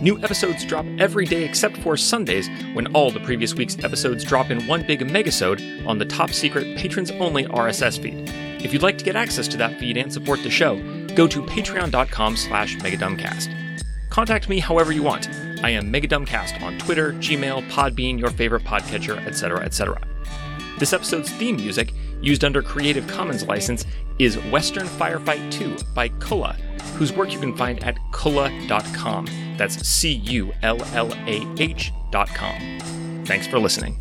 New 0.00 0.18
episodes 0.22 0.64
drop 0.66 0.84
every 0.98 1.24
day 1.24 1.42
except 1.42 1.76
for 1.78 1.96
Sundays, 1.96 2.50
when 2.74 2.86
all 2.94 3.10
the 3.10 3.20
previous 3.20 3.54
week's 3.54 3.82
episodes 3.82 4.24
drop 4.24 4.50
in 4.50 4.66
one 4.66 4.86
big 4.86 5.00
megasode 5.00 5.86
on 5.86 5.98
the 5.98 6.04
top 6.04 6.30
secret 6.30 6.76
patrons 6.76 7.10
only 7.12 7.44
RSS 7.44 8.00
feed. 8.00 8.30
If 8.62 8.74
you'd 8.74 8.82
like 8.82 8.98
to 8.98 9.04
get 9.04 9.16
access 9.16 9.48
to 9.48 9.56
that 9.56 9.78
feed 9.78 9.96
and 9.96 10.12
support 10.12 10.42
the 10.42 10.50
show, 10.50 10.76
go 11.14 11.26
to 11.26 11.42
patreon.com 11.42 12.36
slash 12.36 12.76
megadumbcast. 12.76 13.82
Contact 14.10 14.50
me 14.50 14.58
however 14.58 14.92
you 14.92 15.02
want. 15.02 15.30
I 15.62 15.70
am 15.70 15.90
Megadumbcast 15.90 16.60
on 16.62 16.76
Twitter, 16.78 17.14
Gmail, 17.14 17.66
Podbean, 17.70 18.18
your 18.18 18.30
favorite 18.30 18.64
podcatcher, 18.64 19.24
etc., 19.26 19.64
etc. 19.64 19.98
This 20.78 20.92
episode's 20.92 21.30
theme 21.30 21.56
music, 21.56 21.94
used 22.20 22.44
under 22.44 22.62
Creative 22.62 23.06
Commons 23.06 23.46
license, 23.46 23.84
is 24.18 24.38
Western 24.50 24.86
Firefight 24.86 25.50
2 25.50 25.76
by 25.94 26.08
Cullah, 26.08 26.54
whose 26.96 27.12
work 27.12 27.32
you 27.32 27.38
can 27.38 27.56
find 27.56 27.82
at 27.84 27.96
cullah.com. 28.12 29.26
That's 29.56 29.86
C 29.86 30.12
U 30.12 30.52
L 30.62 30.82
L 30.94 31.12
A 31.26 31.46
H.com. 31.58 33.24
Thanks 33.24 33.46
for 33.46 33.58
listening. 33.58 33.98